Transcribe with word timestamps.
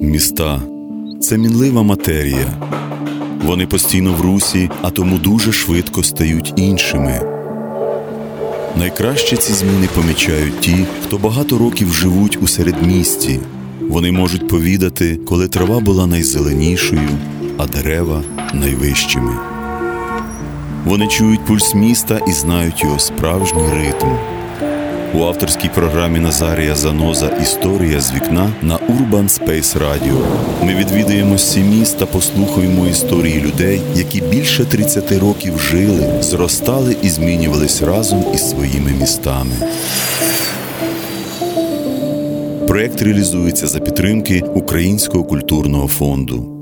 Міста 0.00 0.62
це 1.20 1.38
мінлива 1.38 1.82
матерія. 1.82 2.46
Вони 3.42 3.66
постійно 3.66 4.12
в 4.12 4.20
русі, 4.20 4.70
а 4.82 4.90
тому 4.90 5.18
дуже 5.18 5.52
швидко 5.52 6.02
стають 6.02 6.52
іншими. 6.56 7.20
Найкраще 8.76 9.36
ці 9.36 9.52
зміни 9.52 9.88
помічають 9.94 10.60
ті, 10.60 10.86
хто 11.04 11.18
багато 11.18 11.58
років 11.58 11.92
живуть 11.92 12.38
у 12.42 12.46
середмісті. 12.46 13.40
Вони 13.80 14.12
можуть 14.12 14.48
повідати, 14.48 15.16
коли 15.16 15.48
трава 15.48 15.80
була 15.80 16.06
найзеленішою, 16.06 17.08
а 17.58 17.66
дерева 17.66 18.22
найвищими. 18.54 19.36
Вони 20.84 21.06
чують 21.06 21.44
пульс 21.46 21.74
міста 21.74 22.20
і 22.28 22.32
знають 22.32 22.82
його 22.82 22.98
справжній 22.98 23.70
ритм. 23.72 24.33
У 25.14 25.22
авторській 25.22 25.68
програмі 25.74 26.18
Назарія 26.18 26.74
Заноза 26.74 27.28
Історія 27.42 28.00
з 28.00 28.12
вікна 28.12 28.52
на 28.62 28.76
Urban 28.76 29.28
Space 29.28 29.78
Radio 29.78 30.24
ми 30.64 30.74
відвідаємо 30.74 31.38
сі 31.38 31.60
міст 31.60 31.98
та 31.98 32.06
послухаємо 32.06 32.86
історії 32.86 33.40
людей, 33.40 33.80
які 33.94 34.20
більше 34.20 34.64
30 34.64 35.12
років 35.12 35.58
жили, 35.58 36.22
зростали 36.22 36.96
і 37.02 37.08
змінювались 37.08 37.82
разом 37.82 38.24
із 38.34 38.50
своїми 38.50 38.90
містами. 39.00 39.54
Проєкт 42.68 43.02
реалізується 43.02 43.66
за 43.66 43.80
підтримки 43.80 44.42
Українського 44.54 45.24
культурного 45.24 45.88
фонду. 45.88 46.53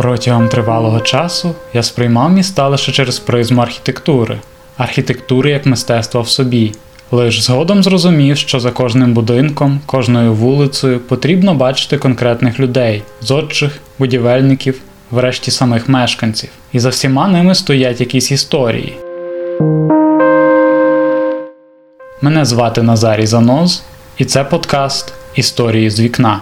Протягом 0.00 0.48
тривалого 0.48 1.00
часу 1.00 1.54
я 1.74 1.82
сприймав 1.82 2.32
міста 2.32 2.68
лише 2.68 2.92
через 2.92 3.18
призму 3.18 3.62
архітектури, 3.62 4.38
архітектури 4.76 5.50
як 5.50 5.66
мистецтва 5.66 6.20
в 6.20 6.28
собі. 6.28 6.72
Лиш 7.10 7.42
згодом 7.42 7.82
зрозумів, 7.82 8.36
що 8.36 8.60
за 8.60 8.70
кожним 8.70 9.14
будинком, 9.14 9.80
кожною 9.86 10.34
вулицею 10.34 11.00
потрібно 11.00 11.54
бачити 11.54 11.98
конкретних 11.98 12.60
людей, 12.60 13.02
зодчих, 13.20 13.78
будівельників, 13.98 14.80
врешті 15.10 15.50
самих 15.50 15.88
мешканців. 15.88 16.50
І 16.72 16.80
за 16.80 16.88
всіма 16.88 17.28
ними 17.28 17.54
стоять 17.54 18.00
якісь 18.00 18.30
історії. 18.30 18.96
Мене 22.22 22.44
звати 22.44 22.82
Назарій 22.82 23.26
Заноз, 23.26 23.82
і 24.18 24.24
це 24.24 24.44
подкаст 24.44 25.12
Історії 25.34 25.90
з 25.90 26.00
вікна. 26.00 26.40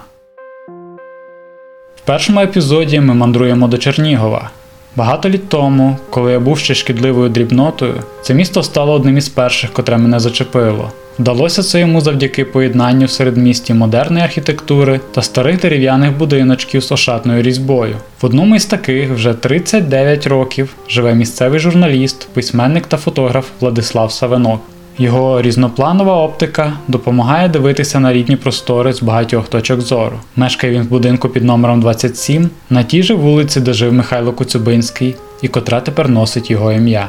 Першому 2.08 2.40
епізоді 2.40 3.00
ми 3.00 3.14
мандруємо 3.14 3.68
до 3.68 3.78
Чернігова. 3.78 4.50
Багато 4.96 5.28
літ 5.28 5.48
тому, 5.48 5.96
коли 6.10 6.32
я 6.32 6.40
був 6.40 6.58
ще 6.58 6.74
шкідливою 6.74 7.28
дрібнотою, 7.28 7.94
це 8.22 8.34
місто 8.34 8.62
стало 8.62 8.92
одним 8.92 9.18
із 9.18 9.28
перших, 9.28 9.72
котре 9.72 9.96
мене 9.96 10.20
зачепило. 10.20 10.92
Вдалося 11.18 11.62
це 11.62 11.80
йому 11.80 12.00
завдяки 12.00 12.44
поєднанню 12.44 13.06
в 13.06 13.10
середмісті 13.10 13.74
модерної 13.74 14.24
архітектури 14.24 15.00
та 15.14 15.22
старих 15.22 15.60
дерев'яних 15.60 16.16
будиночків 16.16 16.82
з 16.82 16.92
ошатною 16.92 17.42
різьбою. 17.42 17.96
В 18.20 18.26
одному 18.26 18.56
із 18.56 18.66
таких 18.66 19.10
вже 19.10 19.34
39 19.34 20.26
років 20.26 20.74
живе 20.88 21.14
місцевий 21.14 21.60
журналіст, 21.60 22.28
письменник 22.28 22.86
та 22.86 22.96
фотограф 22.96 23.46
Владислав 23.60 24.12
Савенок. 24.12 24.60
Його 24.98 25.42
різнопланова 25.42 26.16
оптика 26.24 26.72
допомагає 26.88 27.48
дивитися 27.48 28.00
на 28.00 28.12
рідні 28.12 28.36
простори 28.36 28.92
з 28.92 29.02
багатьох 29.02 29.48
точок 29.48 29.80
зору. 29.80 30.20
Мешкає 30.36 30.72
він 30.72 30.82
в 30.82 30.88
будинку 30.88 31.28
під 31.28 31.44
номером 31.44 31.80
27 31.80 32.50
на 32.70 32.82
тій 32.82 33.02
же 33.02 33.14
вулиці, 33.14 33.60
де 33.60 33.72
жив 33.72 33.92
Михайло 33.92 34.32
Коцюбинський, 34.32 35.16
і 35.42 35.48
котра 35.48 35.80
тепер 35.80 36.08
носить 36.08 36.50
його 36.50 36.72
ім'я. 36.72 37.08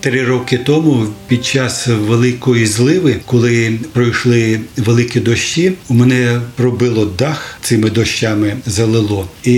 Три 0.00 0.24
роки 0.24 0.58
тому, 0.58 1.06
під 1.28 1.44
час 1.44 1.86
великої 1.86 2.66
зливи, 2.66 3.16
коли 3.26 3.78
пройшли 3.92 4.60
великі 4.76 5.20
дощі, 5.20 5.72
у 5.88 5.94
мене 5.94 6.40
пробило 6.56 7.04
дах 7.18 7.58
цими 7.62 7.90
дощами 7.90 8.56
залило, 8.66 9.28
і 9.44 9.54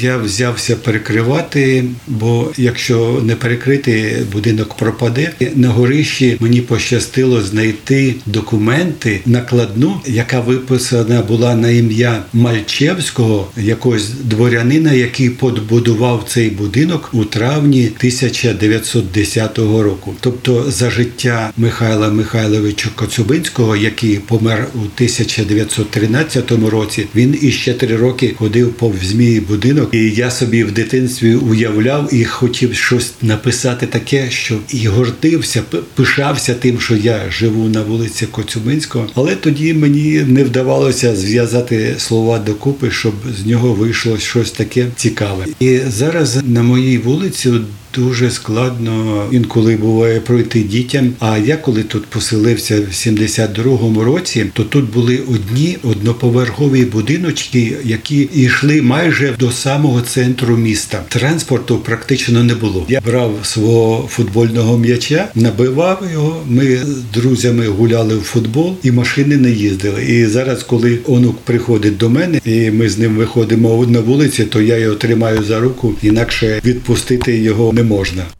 я 0.00 0.16
взявся 0.16 0.76
перекривати. 0.76 1.84
Бо 2.06 2.50
якщо 2.56 3.20
не 3.24 3.34
перекрити, 3.34 4.22
будинок 4.32 4.74
пропаде. 4.74 5.32
На 5.54 5.68
горищі 5.68 6.36
мені 6.40 6.60
пощастило 6.60 7.42
знайти 7.42 8.14
документи 8.26 9.20
накладну, 9.26 10.00
яка 10.06 10.40
виписана 10.40 11.22
була 11.22 11.54
на 11.54 11.70
ім'я 11.70 12.22
Мальчевського, 12.32 13.48
якогось 13.56 14.08
дворянина, 14.24 14.92
який 14.92 15.30
подбудував 15.30 16.24
цей 16.28 16.50
будинок 16.50 17.10
у 17.12 17.24
травні 17.24 17.86
1910 17.86 19.39
року. 19.56 20.14
Тобто 20.20 20.70
за 20.70 20.90
життя 20.90 21.52
Михайла 21.56 22.08
Михайловича 22.08 22.88
Коцюбинського, 22.94 23.76
який 23.76 24.16
помер 24.16 24.68
у 24.74 24.78
1913 24.78 26.50
році, 26.50 27.06
він 27.14 27.38
іще 27.42 27.74
три 27.74 27.96
роки 27.96 28.34
ходив 28.38 28.72
повз 28.72 29.14
мій 29.14 29.40
будинок, 29.40 29.88
і 29.92 30.10
я 30.10 30.30
собі 30.30 30.64
в 30.64 30.72
дитинстві 30.72 31.34
уявляв 31.34 32.14
і 32.14 32.24
хотів 32.24 32.74
щось 32.74 33.12
написати 33.22 33.86
таке, 33.86 34.30
що 34.30 34.58
і 34.68 34.86
гордився, 34.86 35.62
пишався 35.94 36.54
тим, 36.54 36.80
що 36.80 36.96
я 36.96 37.30
живу 37.30 37.68
на 37.68 37.82
вулиці 37.82 38.26
Коцюбинського. 38.26 39.08
Але 39.14 39.36
тоді 39.36 39.74
мені 39.74 40.24
не 40.26 40.44
вдавалося 40.44 41.16
зв'язати 41.16 41.94
слова 41.98 42.38
докупи, 42.38 42.90
щоб 42.90 43.14
з 43.42 43.46
нього 43.46 43.72
вийшло 43.74 44.18
щось 44.18 44.50
таке 44.50 44.86
цікаве. 44.96 45.46
І 45.60 45.78
зараз 45.88 46.38
на 46.44 46.62
моїй 46.62 46.98
вулиці 46.98 47.50
дуже 47.94 48.30
складно 48.30 49.24
інколи 49.32 49.76
буває 49.76 50.20
пройти 50.20 50.60
дітям. 50.60 51.12
А 51.20 51.38
я 51.38 51.56
коли 51.56 51.82
тут 51.82 52.06
поселився 52.06 52.80
в 52.80 52.92
72-му 52.92 54.04
році, 54.04 54.46
то 54.52 54.64
тут 54.64 54.92
були 54.92 55.18
одні 55.34 55.78
одноповерхові 55.82 56.84
будиночки, 56.84 57.76
які 57.84 58.28
йшли 58.34 58.82
майже 58.82 59.34
до 59.38 59.50
самого 59.50 60.00
центру 60.00 60.56
міста. 60.56 61.02
Транспорту 61.08 61.78
практично 61.78 62.44
не 62.44 62.54
було. 62.54 62.86
Я 62.88 63.00
брав 63.00 63.38
свого 63.42 64.08
футбольного 64.08 64.78
м'яча, 64.78 65.28
набивав 65.34 66.02
його. 66.12 66.42
Ми 66.48 66.76
з 66.76 67.14
друзями 67.14 67.66
гуляли 67.66 68.16
в 68.16 68.22
футбол, 68.22 68.76
і 68.82 68.90
машини 68.90 69.36
не 69.36 69.50
їздили. 69.50 70.04
І 70.04 70.26
зараз, 70.26 70.62
коли 70.62 70.98
онук 71.06 71.38
приходить 71.38 71.96
до 71.96 72.10
мене, 72.10 72.40
і 72.44 72.70
ми 72.70 72.88
з 72.88 72.98
ним 72.98 73.16
виходимо 73.16 73.86
на 73.86 74.00
вулиці, 74.00 74.44
то 74.44 74.60
я 74.60 74.76
його 74.76 74.94
тримаю 74.94 75.42
за 75.42 75.60
руку, 75.60 75.94
інакше 76.02 76.60
відпустити 76.64 77.38
його 77.38 77.72
не 77.80 77.84
можна. 77.84 78.39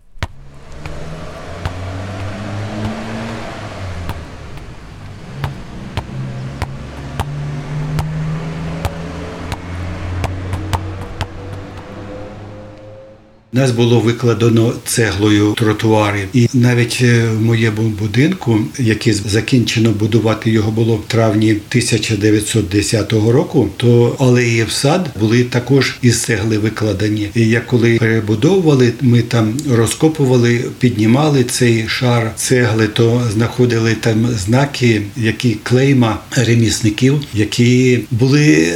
Нас 13.53 13.71
було 13.71 14.01
викладено 14.01 14.73
цеглою 14.87 15.55
тротуари, 15.57 16.27
і 16.33 16.49
навіть 16.55 17.01
в 17.01 17.41
моєму 17.41 17.83
будинку, 17.83 18.61
який 18.79 19.13
закінчено 19.13 19.91
будувати 19.91 20.51
його 20.51 20.71
було 20.71 20.97
в 20.97 21.05
травні 21.07 21.51
1910 21.51 23.13
року, 23.13 23.69
то 23.77 24.17
алеї 24.19 24.65
в 24.65 24.71
сад 24.71 25.11
були 25.21 25.45
також 25.45 25.97
із 26.03 26.23
цегли 26.23 26.59
викладені. 26.59 27.29
І 27.35 27.49
як 27.49 27.67
коли 27.67 27.97
перебудовували, 27.97 28.93
ми 29.01 29.23
там 29.23 29.55
розкопували, 29.71 30.65
піднімали 30.79 31.45
цей 31.45 31.85
шар 31.89 32.33
цегли, 32.37 32.87
то 32.87 33.23
знаходили 33.33 33.95
там 33.95 34.27
знаки, 34.27 35.03
які 35.17 35.57
клейма 35.63 36.19
ремісників, 36.37 37.21
які 37.35 38.01
були 38.11 38.73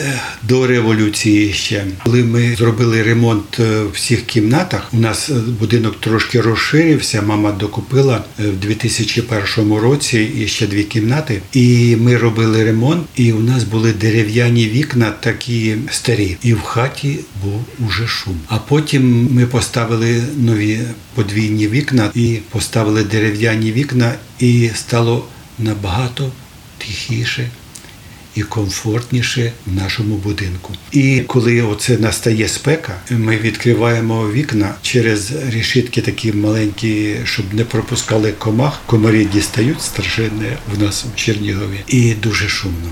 до 0.48 0.66
революції 0.66 1.52
ще. 1.52 1.84
Коли 2.04 2.24
ми 2.24 2.54
зробили 2.58 3.02
ремонт 3.02 3.60
всіх 3.92 4.22
кімнат 4.22 4.63
кімнатах. 4.64 4.94
У 4.94 4.96
нас 4.96 5.30
е, 5.30 5.34
будинок 5.60 6.00
трошки 6.00 6.40
розширився. 6.40 7.22
Мама 7.22 7.52
докупила 7.52 8.24
е, 8.40 8.48
в 8.48 8.56
2001 8.56 9.74
році 9.74 10.30
і 10.38 10.48
ще 10.48 10.66
дві 10.66 10.84
кімнати. 10.84 11.42
І 11.52 11.96
ми 11.96 12.16
робили 12.16 12.64
ремонт, 12.64 13.06
і 13.16 13.32
у 13.32 13.40
нас 13.40 13.64
були 13.64 13.92
дерев'яні 13.92 14.68
вікна, 14.68 15.10
такі 15.10 15.76
старі. 15.90 16.36
І 16.42 16.54
в 16.54 16.60
хаті 16.60 17.18
був 17.42 17.64
уже 17.86 18.06
шум. 18.06 18.40
А 18.48 18.58
потім 18.58 19.28
ми 19.30 19.46
поставили 19.46 20.22
нові 20.36 20.80
подвійні 21.14 21.68
вікна 21.68 22.10
і 22.14 22.38
поставили 22.50 23.04
дерев'яні 23.04 23.72
вікна, 23.72 24.14
і 24.38 24.70
стало 24.74 25.24
набагато 25.58 26.32
тихіше 26.78 27.50
і 28.34 28.42
комфортніше 28.42 29.52
в 29.66 29.74
нашому 29.74 30.16
будинку. 30.16 30.72
І 30.92 31.20
коли 31.26 31.62
оце 31.62 31.98
настає 31.98 32.48
спека, 32.48 32.94
ми 33.10 33.36
відкриваємо 33.36 34.30
вікна 34.30 34.74
через 34.82 35.32
рішитки 35.48 36.00
такі 36.00 36.32
маленькі, 36.32 37.16
щоб 37.24 37.54
не 37.54 37.64
пропускали 37.64 38.32
комах. 38.32 38.80
Комарі 38.86 39.24
дістають 39.24 39.82
страшенне 39.82 40.58
в 40.74 40.82
нас 40.82 41.04
в 41.14 41.16
Чернігові, 41.16 41.80
і 41.86 42.14
дуже 42.14 42.48
шумно. 42.48 42.88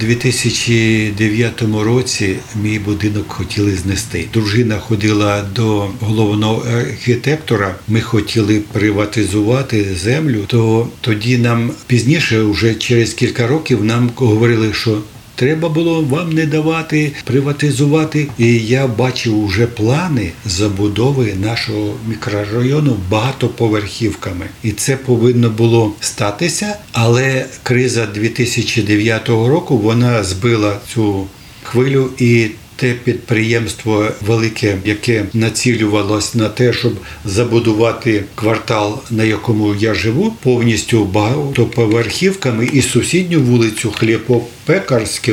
2009 0.00 1.62
році 1.84 2.36
мій 2.62 2.78
будинок 2.78 3.24
хотіли 3.28 3.74
знести. 3.74 4.28
Дружина 4.32 4.78
ходила 4.78 5.42
до 5.54 5.88
головного 6.00 6.66
архітектора. 6.78 7.74
Ми 7.88 8.00
хотіли 8.00 8.60
приватизувати 8.72 9.94
землю. 9.94 10.44
То 10.46 10.88
тоді 11.00 11.38
нам 11.38 11.70
пізніше, 11.86 12.42
вже 12.42 12.74
через 12.74 13.14
кілька 13.14 13.46
років, 13.46 13.84
нам 13.84 14.10
говорили, 14.16 14.72
що 14.72 14.98
Треба 15.38 15.68
було 15.68 16.02
вам 16.02 16.32
не 16.32 16.46
давати 16.46 17.12
приватизувати. 17.24 18.28
І 18.38 18.58
я 18.58 18.86
бачив 18.86 19.44
уже 19.44 19.66
плани 19.66 20.32
забудови 20.46 21.34
нашого 21.34 21.94
мікрорайону 22.08 22.96
багатоповерхівками. 23.10 24.46
І 24.62 24.72
це 24.72 24.96
повинно 24.96 25.50
було 25.50 25.92
статися. 26.00 26.76
Але 26.92 27.46
криза 27.62 28.06
2009 28.06 29.28
року 29.28 29.78
вона 29.78 30.24
збила 30.24 30.76
цю 30.94 31.26
хвилю 31.62 32.10
і. 32.18 32.50
Те 32.80 32.94
підприємство 33.04 34.08
велике, 34.26 34.76
яке 34.84 35.24
націлювалось 35.34 36.34
на 36.34 36.48
те, 36.48 36.72
щоб 36.72 36.92
забудувати 37.24 38.24
квартал, 38.34 39.02
на 39.10 39.24
якому 39.24 39.74
я 39.74 39.94
живу, 39.94 40.34
повністю 40.42 41.04
багатоповерхівками 41.04 42.68
і 42.72 42.82
сусідню 42.82 43.40
вулицю 43.40 43.90
Хлєпопекарську, 43.90 45.32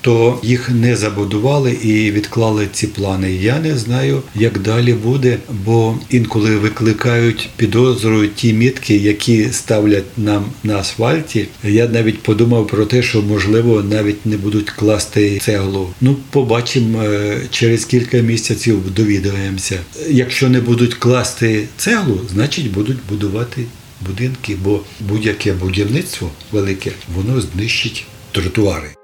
то 0.00 0.38
їх 0.42 0.70
не 0.70 0.96
забудували 0.96 1.72
і 1.72 2.10
відклали 2.10 2.68
ці 2.72 2.86
плани. 2.86 3.32
Я 3.32 3.58
не 3.58 3.76
знаю, 3.76 4.22
як 4.34 4.58
далі 4.58 4.94
буде, 4.94 5.38
бо 5.64 5.98
інколи 6.10 6.56
викликають 6.56 7.48
підозру 7.56 8.26
ті 8.26 8.52
мітки, 8.52 8.96
які 8.96 9.48
ставлять 9.52 10.18
нам 10.18 10.44
на 10.64 10.78
асфальті. 10.78 11.48
Я 11.64 11.88
навіть 11.88 12.22
подумав 12.22 12.66
про 12.66 12.86
те, 12.86 13.02
що 13.02 13.22
можливо 13.22 13.82
навіть 13.82 14.26
не 14.26 14.36
будуть 14.36 14.70
класти 14.70 15.38
цеглу. 15.38 15.88
Ну, 16.00 16.16
побачимо 16.30 17.02
е, 17.02 17.40
через 17.50 17.84
кілька 17.84 18.18
місяців. 18.18 18.78
Довідаємося. 18.96 19.80
Якщо 20.08 20.48
не 20.48 20.60
будуть 20.60 20.94
класти 20.94 21.64
цеглу, 21.76 22.20
значить 22.32 22.70
будуть 22.70 22.98
будувати 23.08 23.64
будинки, 24.06 24.56
бо 24.64 24.80
будь-яке 25.00 25.52
будівництво 25.52 26.30
велике 26.52 26.92
воно 27.14 27.40
знищить 27.40 28.06
тротуари. 28.32 28.99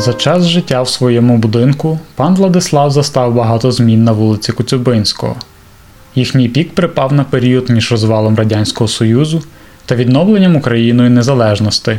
За 0.00 0.14
час 0.14 0.44
життя 0.44 0.82
в 0.82 0.88
своєму 0.88 1.38
будинку 1.38 1.98
пан 2.14 2.34
Владислав 2.34 2.90
застав 2.90 3.34
багато 3.34 3.72
змін 3.72 4.04
на 4.04 4.12
вулиці 4.12 4.52
Коцюбинського. 4.52 5.36
Їхній 6.14 6.48
пік 6.48 6.74
припав 6.74 7.12
на 7.12 7.24
період 7.24 7.70
між 7.70 7.90
розвалом 7.90 8.36
Радянського 8.36 8.88
Союзу 8.88 9.42
та 9.86 9.94
відновленням 9.94 10.56
Україною 10.56 11.10
незалежності. 11.10 11.98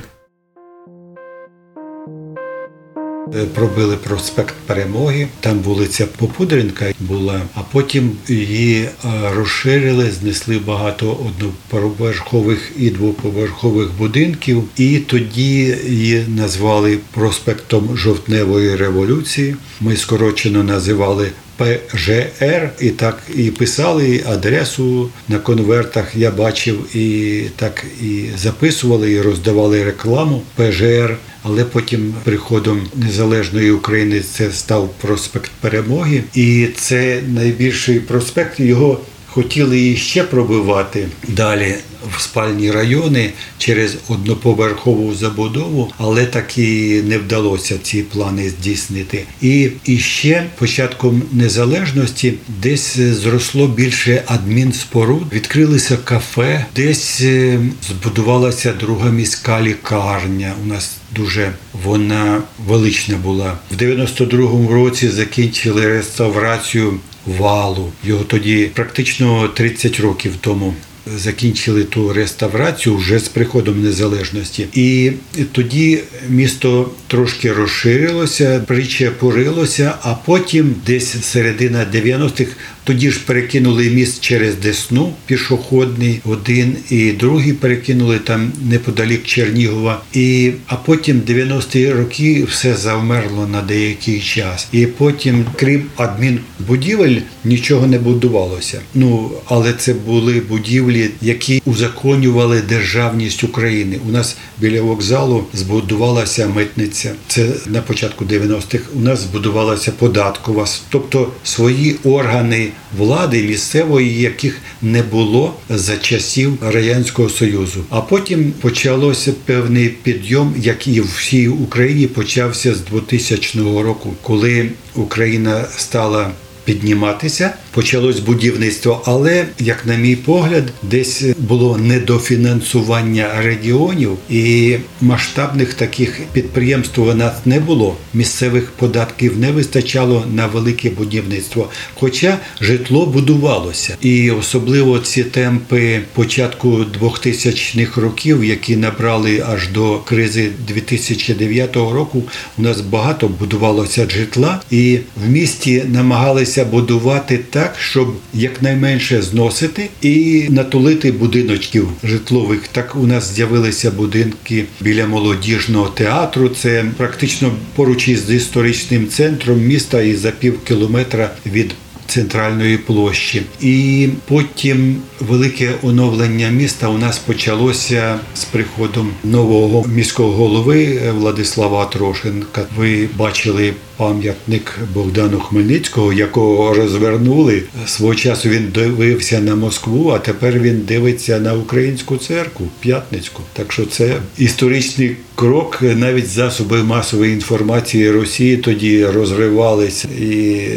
Е, 3.35 3.45
Пробили 3.45 3.97
проспект 3.97 4.55
Перемоги, 4.65 5.27
там 5.39 5.59
вулиця 5.59 6.07
Попудренка 6.17 6.93
була, 6.99 7.41
а 7.55 7.59
потім 7.71 8.11
її 8.27 8.81
е, 8.81 8.89
розширили, 9.35 10.11
знесли 10.11 10.59
багато 10.59 11.17
одноповерхових 11.27 12.71
і 12.77 12.89
двоповерхових 12.89 13.89
будинків, 13.97 14.63
і 14.77 14.97
тоді 14.97 15.77
її 15.87 16.25
назвали 16.27 16.97
проспектом 17.11 17.97
Жовтневої 17.97 18.75
революції. 18.75 19.55
Ми 19.81 19.95
скорочено 19.97 20.63
називали. 20.63 21.31
ПЖР 21.61 22.69
і 22.79 22.89
так 22.89 23.19
і 23.35 23.51
писали 23.51 24.23
адресу 24.27 25.09
на 25.27 25.39
конвертах. 25.39 26.15
Я 26.15 26.31
бачив 26.31 26.95
і 26.95 27.41
так 27.55 27.85
і 28.01 28.25
записували, 28.37 29.11
і 29.11 29.21
роздавали 29.21 29.83
рекламу 29.83 30.41
ПЖР. 30.55 31.17
Але 31.43 31.63
потім 31.65 32.13
приходом 32.23 32.81
незалежної 32.95 33.71
України 33.71 34.21
це 34.33 34.51
став 34.51 34.89
проспект 35.01 35.51
Перемоги, 35.61 36.23
і 36.33 36.67
це 36.75 37.21
найбільший 37.27 37.99
проспект. 37.99 38.59
Його 38.59 38.99
хотіли 39.33 39.87
і 39.87 39.97
ще 39.97 40.23
пробивати 40.23 41.07
далі 41.27 41.75
в 42.17 42.21
спальні 42.21 42.71
райони 42.71 43.31
через 43.57 43.97
одноповерхову 44.07 45.15
забудову, 45.15 45.91
але 45.97 46.25
так 46.25 46.57
і 46.57 47.01
не 47.05 47.17
вдалося 47.17 47.77
ці 47.83 48.03
плани 48.03 48.49
здійснити. 48.49 49.23
І, 49.41 49.69
і 49.85 49.97
ще 49.97 50.45
початком 50.57 51.23
незалежності 51.31 52.33
десь 52.61 52.97
зросло 52.97 53.67
більше 53.67 54.23
адмінспоруд, 54.25 55.23
відкрилися 55.33 55.97
кафе, 55.97 56.65
десь 56.75 57.21
е, 57.21 57.59
збудувалася 57.89 58.73
друга 58.73 59.09
міська 59.09 59.61
лікарня. 59.61 60.53
У 60.63 60.67
нас 60.67 60.95
дуже 61.15 61.51
вона 61.83 62.41
велична 62.67 63.17
була. 63.17 63.57
В 63.71 63.81
92-му 63.81 64.71
році 64.73 65.09
закінчили 65.09 65.87
реставрацію 65.87 66.99
валу. 67.25 67.91
Його 68.03 68.23
тоді 68.23 68.71
практично 68.73 69.47
30 69.47 69.99
років 69.99 70.33
тому. 70.41 70.73
Закінчили 71.17 71.83
ту 71.83 72.13
реставрацію 72.13 72.95
вже 72.95 73.19
з 73.19 73.27
приходом 73.27 73.83
незалежності, 73.83 74.67
і 74.73 75.11
тоді 75.51 75.99
місто 76.29 76.91
трошки 77.07 77.53
розширилося, 77.53 78.63
причепурилося, 78.67 79.93
а 80.01 80.13
потім, 80.13 80.75
десь 80.85 81.23
середина 81.23 81.85
90-х, 81.93 82.51
тоді 82.83 83.11
ж 83.11 83.19
перекинули 83.25 83.89
міст 83.89 84.21
через 84.21 84.55
Десну, 84.55 85.13
пішохідний, 85.25 86.21
один 86.25 86.75
і 86.89 87.11
другий 87.11 87.53
перекинули 87.53 88.19
там 88.19 88.51
неподалік 88.69 89.23
Чернігова. 89.23 90.01
І 90.13 90.51
а 90.67 90.75
потім 90.75 91.21
90-ті 91.27 91.91
роки 91.91 92.43
все 92.43 92.75
завмерло 92.75 93.47
на 93.47 93.61
деякий 93.61 94.19
час. 94.19 94.67
І 94.71 94.85
потім, 94.85 95.45
крім 95.55 95.83
адмінбудівель, 95.95 97.17
нічого 97.43 97.87
не 97.87 97.99
будувалося. 97.99 98.81
Ну 98.93 99.31
але 99.45 99.73
це 99.73 99.93
були 99.93 100.39
будівлі, 100.39 101.09
які 101.21 101.61
узаконювали 101.65 102.61
державність 102.61 103.43
України. 103.43 103.99
У 104.09 104.11
нас 104.11 104.37
біля 104.57 104.81
вокзалу 104.81 105.43
збудувалася 105.53 106.47
митниця. 106.47 107.11
Це 107.27 107.47
на 107.67 107.81
початку 107.81 108.25
90-х. 108.25 108.83
У 108.95 108.99
нас 108.99 109.19
збудувалася 109.19 109.91
податкова, 109.91 110.67
тобто 110.89 111.31
свої 111.43 111.95
органи 112.03 112.70
влади 112.97 113.43
місцевої, 113.43 114.21
яких 114.21 114.57
не 114.81 115.03
було 115.03 115.53
за 115.69 115.97
часів 115.97 116.57
радянського 116.61 117.29
союзу. 117.29 117.83
А 117.89 118.01
потім 118.01 118.51
почалося 118.61 119.33
певний 119.45 119.89
підйом, 119.89 120.55
як 120.57 120.87
і 120.87 121.01
в 121.01 121.15
всій 121.17 121.47
Україні 121.47 122.07
почався 122.07 122.75
з 122.75 122.81
2000 122.81 123.59
року, 123.59 124.13
коли 124.21 124.69
Україна 124.95 125.65
стала 125.77 126.31
підніматися, 126.65 127.53
почалось 127.71 128.19
будівництво, 128.19 129.01
але 129.05 129.45
як 129.59 129.85
на 129.85 129.95
мій 129.95 130.15
погляд, 130.15 130.63
десь 130.83 131.23
було 131.37 131.77
недофінансування 131.77 133.41
регіонів 133.41 134.17
і 134.29 134.75
масштабних 135.01 135.73
таких 135.73 136.19
підприємств 136.33 137.01
у 137.01 137.13
нас 137.13 137.33
не 137.45 137.59
було. 137.59 137.97
Місцевих 138.13 138.71
податків 138.71 139.37
не 139.37 139.51
вистачало 139.51 140.25
на 140.33 140.47
велике 140.47 140.89
будівництво. 140.89 141.69
Хоча 141.95 142.37
житло 142.61 143.05
будувалося, 143.05 143.97
і 144.01 144.31
особливо 144.31 144.99
ці 144.99 145.23
темпи 145.23 146.01
початку 146.13 146.85
2000-х 147.01 148.01
років, 148.01 148.43
які 148.43 148.75
набрали 148.75 149.43
аж 149.47 149.67
до 149.67 149.99
кризи 149.99 150.49
2009 150.67 151.75
року, 151.75 152.23
у 152.57 152.61
нас 152.61 152.81
багато 152.81 153.27
будувалося 153.27 154.09
житла, 154.09 154.61
і 154.71 154.99
в 155.25 155.29
місті 155.29 155.83
намагалися 155.87 156.65
будувати 156.65 157.39
так, 157.49 157.60
щоб 157.79 158.15
якнайменше 158.33 159.21
зносити 159.21 159.89
і 160.01 160.45
натулити 160.49 161.11
будиночків 161.11 161.87
житлових. 162.03 162.67
Так 162.67 162.95
у 162.95 163.07
нас 163.07 163.33
з'явилися 163.33 163.91
будинки 163.91 164.65
біля 164.81 165.07
молодіжного 165.07 165.87
театру. 165.87 166.49
Це 166.49 166.85
практично 166.97 167.51
поруч 167.75 168.07
із 168.07 168.31
історичним 168.31 169.07
центром 169.07 169.61
міста 169.61 170.01
і 170.01 170.15
за 170.15 170.31
пів 170.31 170.63
кілометра 170.63 171.31
від. 171.45 171.75
Центральної 172.11 172.77
площі, 172.77 173.41
і 173.61 174.09
потім 174.27 174.95
велике 175.19 175.71
оновлення 175.83 176.49
міста 176.49 176.87
у 176.87 176.97
нас 176.97 177.19
почалося 177.19 178.19
з 178.35 178.43
приходом 178.43 179.09
нового 179.23 179.85
міського 179.87 180.31
голови 180.31 180.99
Владислава 181.17 181.85
Трошенка. 181.85 182.65
Ви 182.77 183.07
бачили 183.15 183.73
пам'ятник 183.97 184.79
Богдану 184.93 185.39
Хмельницького, 185.39 186.13
якого 186.13 186.73
розвернули 186.73 187.63
свого 187.85 188.15
часу. 188.15 188.49
Він 188.49 188.67
дивився 188.73 189.39
на 189.39 189.55
Москву, 189.55 190.09
а 190.09 190.19
тепер 190.19 190.59
він 190.59 190.81
дивиться 190.81 191.39
на 191.39 191.53
українську 191.53 192.17
церкву 192.17 192.67
п'ятницьку. 192.79 193.41
Так 193.53 193.73
що 193.73 193.85
це 193.85 194.15
історичний 194.37 195.15
крок. 195.35 195.79
Навіть 195.81 196.27
засоби 196.27 196.83
масової 196.83 197.33
інформації 197.33 198.11
Росії 198.11 198.57
тоді 198.57 199.05
розривалися 199.05 200.07
і 200.21 200.67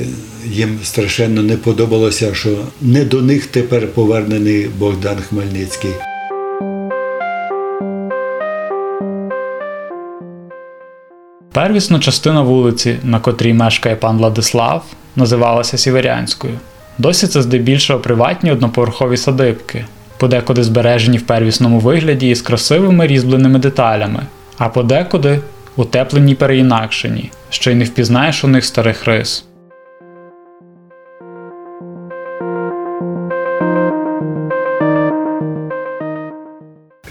їм 0.51 0.79
страшенно 0.83 1.43
не 1.43 1.57
подобалося, 1.57 2.35
що 2.35 2.57
не 2.81 3.05
до 3.05 3.23
них 3.23 3.47
тепер 3.47 3.87
повернений 3.93 4.69
Богдан 4.79 5.17
Хмельницький. 5.17 5.91
Первісна 11.53 11.99
частина 11.99 12.43
вулиці, 12.43 12.97
на 13.03 13.21
котрій 13.21 13.53
мешкає 13.53 13.97
пан 13.97 14.19
Владислав, 14.19 14.85
називалася 15.17 15.79
Сіверянською. 15.79 16.55
Досі 16.99 17.27
це 17.27 17.43
здебільшого 17.43 18.01
приватні 18.01 18.53
одноповерхові 18.53 19.17
садибки, 19.17 19.85
подекуди 20.19 20.65
збережені 20.65 21.19
в 21.19 21.23
первісному 21.23 21.79
вигляді 21.79 22.31
із 22.31 22.43
красивими 22.43 23.07
різьбленими 23.07 23.59
деталями, 23.59 24.21
а 24.59 24.69
подекуди 24.69 25.41
утеплені 25.77 26.35
переінакшені, 26.35 27.31
що 27.51 27.71
й 27.71 27.75
не 27.75 27.85
впізнаєш 27.85 28.45
у 28.45 28.49
них 28.49 28.65
старих 28.65 29.05
рис. 29.05 29.45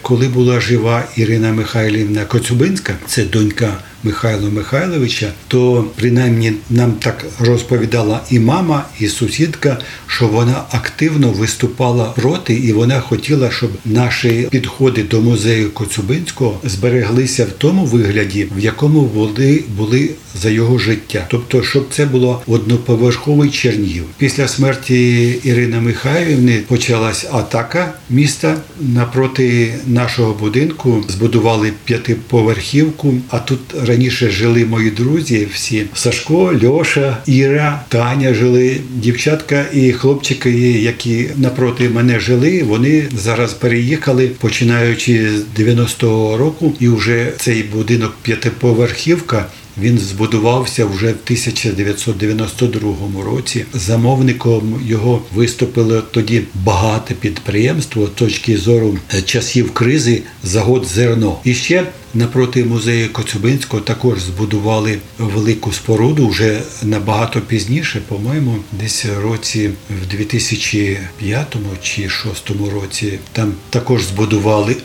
Коли 0.03 0.27
була 0.27 0.60
жива 0.60 1.03
Ірина 1.15 1.51
Михайлівна 1.51 2.25
Коцюбинська, 2.25 2.93
це 3.05 3.24
донька 3.24 3.77
Михайла 4.03 4.50
Михайловича, 4.50 5.31
то 5.48 5.88
принаймні 5.95 6.53
нам 6.69 6.91
так 6.91 7.25
розповідала 7.39 8.22
і 8.29 8.39
мама, 8.39 8.86
і 9.00 9.07
сусідка, 9.07 9.77
що 10.07 10.27
вона 10.27 10.63
активно 10.72 11.29
виступала 11.29 12.05
проти, 12.05 12.53
і 12.53 12.74
вона 12.74 13.00
хотіла, 13.00 13.51
щоб 13.51 13.72
наші 13.86 14.48
підходи 14.51 15.03
до 15.03 15.22
музею 15.22 15.72
Коцюбинського 15.72 16.60
збереглися 16.63 17.45
в 17.45 17.51
тому 17.51 17.86
вигляді, 17.86 18.48
в 18.55 18.60
якому 18.60 19.01
були, 19.01 19.63
були 19.77 20.10
за 20.41 20.50
його 20.50 20.77
життя. 20.77 21.25
Тобто, 21.29 21.63
щоб 21.63 21.88
це 21.91 22.05
було 22.05 22.41
одноповерховий 22.48 23.50
Чернігів. 23.50 24.03
Після 24.17 24.48
смерті 24.48 25.27
Ірини 25.43 25.79
Михайлівни 25.79 26.63
почалась 26.67 27.25
атака 27.31 27.93
міста 28.10 28.57
напроти 28.79 29.74
нашого 29.88 30.33
будинку. 30.33 31.03
Збудували 31.10 31.72
п'ятиповерхівку. 31.86 33.13
А 33.29 33.39
тут 33.39 33.60
раніше 33.94 34.30
жили 34.30 34.66
мої 34.66 34.92
друзі. 34.92 35.48
Всі 35.54 35.86
Сашко, 35.94 36.54
Льоша, 36.64 37.18
Іра, 37.26 37.84
Таня 37.90 38.34
жили. 38.34 38.78
Дівчатка 38.96 39.66
і 39.74 39.92
хлопчики, 39.92 40.52
які 40.72 41.30
напроти 41.38 41.90
мене 41.90 42.20
жили. 42.20 42.64
Вони 42.64 43.04
зараз 43.16 43.54
переїхали, 43.54 44.28
починаючи 44.28 45.30
з 45.30 45.60
90-го 45.60 46.38
року, 46.38 46.74
і 46.80 46.88
вже 46.88 47.32
цей 47.38 47.64
будинок 47.64 48.16
п'ятиповерхівка. 48.22 49.46
Він 49.77 50.00
збудувався 50.00 50.86
вже 50.86 51.08
в 51.08 51.18
1992 51.25 53.24
році. 53.24 53.65
Замовником 53.74 54.82
його 54.86 55.22
виступило 55.34 56.01
тоді 56.01 56.42
багате 56.53 57.13
підприємство 57.13 58.08
точки 58.08 58.58
зору 58.58 58.98
е, 59.13 59.22
часів 59.22 59.72
кризи 59.72 60.22
загод 60.44 60.86
зерно. 60.86 61.39
І 61.44 61.53
ще 61.53 61.88
напроти 62.13 62.65
музею 62.65 63.10
Коцюбинського 63.13 63.84
також 63.84 64.20
збудували 64.20 64.98
велику 65.18 65.72
споруду 65.72 66.27
вже 66.27 66.62
набагато 66.84 67.42
пізніше, 67.42 68.01
по-моєму, 68.08 68.56
десь 68.72 69.06
році 69.24 69.70
в 70.03 70.08
2005 70.08 71.56
чи 71.82 72.01
2006 72.01 72.50
році. 72.74 73.20
Там 73.32 73.53
також 73.70 74.03
збудували 74.03 74.75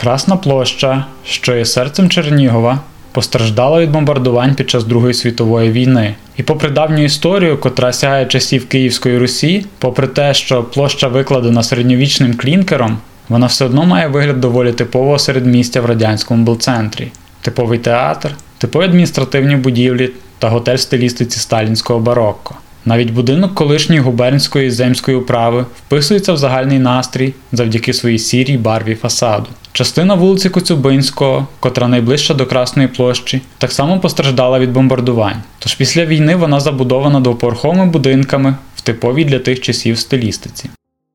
Красна 0.00 0.36
площа, 0.36 1.04
що 1.24 1.56
є 1.56 1.64
серцем 1.64 2.08
Чернігова, 2.08 2.78
постраждала 3.12 3.80
від 3.80 3.90
бомбардувань 3.90 4.54
під 4.54 4.70
час 4.70 4.84
Другої 4.84 5.14
світової 5.14 5.70
війни. 5.70 6.14
І 6.36 6.42
попри 6.42 6.70
давню 6.70 7.04
історію, 7.04 7.58
котра 7.58 7.92
сягає 7.92 8.26
часів 8.26 8.68
Київської 8.68 9.18
Русі, 9.18 9.66
попри 9.78 10.06
те, 10.06 10.34
що 10.34 10.62
площа 10.62 11.08
викладена 11.08 11.62
середньовічним 11.62 12.34
клінкером, 12.34 12.98
вона 13.28 13.46
все 13.46 13.64
одно 13.64 13.84
має 13.84 14.08
вигляд 14.08 14.40
доволі 14.40 14.72
типового 14.72 15.18
середмістя 15.18 15.80
в 15.80 15.86
радянському 15.86 16.44
булцентрі. 16.44 17.12
Типовий 17.40 17.78
театр, 17.78 18.30
типові 18.58 18.84
адміністративні 18.84 19.56
будівлі 19.56 20.10
та 20.38 20.48
готель 20.48 20.76
в 20.76 20.80
стилістиці 20.80 21.38
сталінського 21.38 22.00
барокко. 22.00 22.54
Навіть 22.84 23.10
будинок 23.10 23.54
колишньої 23.54 24.00
губернської 24.00 24.70
земської 24.70 25.16
управи 25.16 25.66
вписується 25.86 26.32
в 26.32 26.36
загальний 26.36 26.78
настрій 26.78 27.34
завдяки 27.52 27.92
своїй 27.92 28.18
сірій 28.18 28.58
барві 28.58 28.94
фасаду. 28.94 29.46
Частина 29.72 30.14
вулиці 30.14 30.48
Коцюбинського, 30.48 31.46
котра 31.60 31.88
найближча 31.88 32.34
до 32.34 32.46
Красної 32.46 32.88
площі, 32.88 33.40
так 33.58 33.72
само 33.72 34.00
постраждала 34.00 34.58
від 34.58 34.72
бомбардувань. 34.72 35.42
Тож 35.58 35.74
після 35.74 36.06
війни 36.06 36.36
вона 36.36 36.60
забудована 36.60 37.20
двоповерховими 37.20 37.86
будинками 37.86 38.54
в 38.76 38.80
типовій 38.80 39.24
для 39.24 39.38
тих 39.38 39.60
часів 39.60 39.98
стилістиці. 39.98 40.70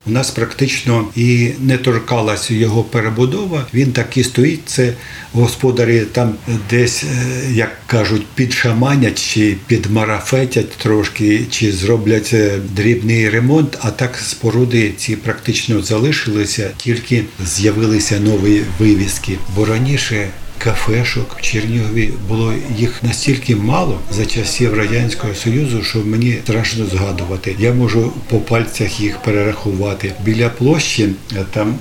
У 0.08 0.12
нас 0.12 0.32
практично 0.32 1.08
і 1.16 1.52
не 1.60 1.78
торкалася 1.78 2.54
його 2.54 2.84
перебудова. 2.84 3.68
Він 3.74 3.92
так 3.92 4.18
і 4.18 4.24
стоїть. 4.24 4.62
Це 4.66 4.94
господарі 5.34 6.02
там 6.12 6.34
десь, 6.70 7.04
е, 7.04 7.52
як 7.52 7.72
кажуть, 7.88 8.26
підшаманять 8.36 9.34
чи 9.34 9.58
підмарафетять 9.68 10.72
трошки, 10.72 11.46
чи 11.50 11.72
зроблять 11.72 12.30
е, 12.34 12.60
дрібний 12.76 13.30
ремонт. 13.30 13.78
А 13.82 13.92
так 13.92 14.18
споруди 14.18 14.94
ці 14.98 15.16
практично 15.16 15.82
залишилися, 15.82 16.72
тільки 16.78 17.24
з'явилися 17.46 18.20
нові 18.20 18.62
вивіски. 18.80 19.38
Бо 19.56 19.66
раніше 19.66 20.28
кафешок 20.58 21.36
в 21.40 21.42
Чернігові 21.42 22.10
було 22.28 22.54
їх 22.78 23.04
настільки 23.04 23.56
мало 23.56 24.00
за 24.12 24.26
часів 24.26 24.74
радянського 24.74 25.36
союзу, 25.36 25.84
що 25.84 26.00
мені 26.00 26.38
страшно 26.44 26.86
згадувати. 26.86 27.56
Я 27.60 27.74
можу 27.74 28.14
по 28.30 28.38
пальцях 28.38 29.00
їх 29.00 29.18
перерахувати. 29.22 30.12
Біля 30.24 30.50
площі 30.50 31.10
е, 31.34 31.46
там 31.52 31.76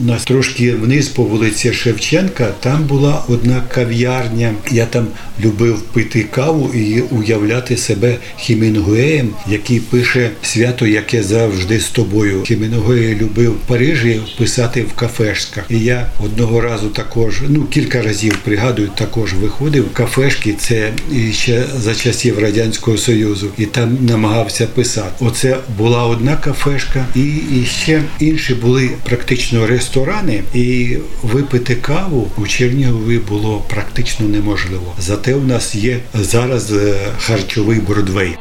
у 0.00 0.04
нас 0.04 0.24
трошки 0.24 0.72
вниз 0.72 1.08
по 1.08 1.22
вулиці 1.22 1.72
Шевченка. 1.72 2.52
Там 2.60 2.84
була 2.84 3.22
одна 3.28 3.62
кав'ярня. 3.74 4.54
Я 4.70 4.86
там 4.86 5.06
любив 5.44 5.80
пити 5.80 6.22
каву 6.22 6.70
і 6.74 7.00
уявляти 7.00 7.76
себе 7.76 8.16
Хімінгуеєм, 8.36 9.30
який 9.48 9.80
пише 9.80 10.30
свято, 10.42 10.86
яке 10.86 11.22
завжди 11.22 11.80
з 11.80 11.88
тобою. 11.88 12.42
Хімінгуей 12.42 13.14
любив 13.14 13.52
в 13.52 13.58
Парижі 13.66 14.20
писати 14.38 14.82
в 14.82 14.92
кафешках. 14.92 15.64
І 15.70 15.78
я 15.78 16.10
одного 16.24 16.60
разу 16.60 16.88
також, 16.88 17.42
ну 17.48 17.64
кілька 17.64 18.02
разів 18.06 18.38
пригадую, 18.44 18.88
також 18.88 19.34
виходив 19.34 19.92
кафешки. 19.92 20.52
Це 20.52 20.92
ще 21.32 21.64
за 21.78 21.94
часів 21.94 22.38
радянського 22.38 22.98
союзу, 22.98 23.48
і 23.58 23.66
там 23.66 23.98
намагався 24.00 24.66
писати. 24.66 25.12
Оце 25.20 25.58
була 25.78 26.06
одна 26.06 26.36
кафешка, 26.36 27.06
і, 27.14 27.36
і 27.36 27.66
ще 27.66 28.02
інші 28.20 28.54
були 28.54 28.90
практично 29.04 29.66
ресторани. 29.66 30.42
І 30.54 30.96
випити 31.22 31.74
каву 31.74 32.30
у 32.36 32.46
Чернігові 32.46 33.18
було 33.18 33.64
практично 33.68 34.28
неможливо. 34.28 34.94
Зате 34.98 35.34
у 35.34 35.44
нас 35.44 35.74
є 35.74 35.98
зараз 36.14 36.72
е, 36.72 36.94
харчовий 37.18 37.80
Бродвей. 37.80 38.36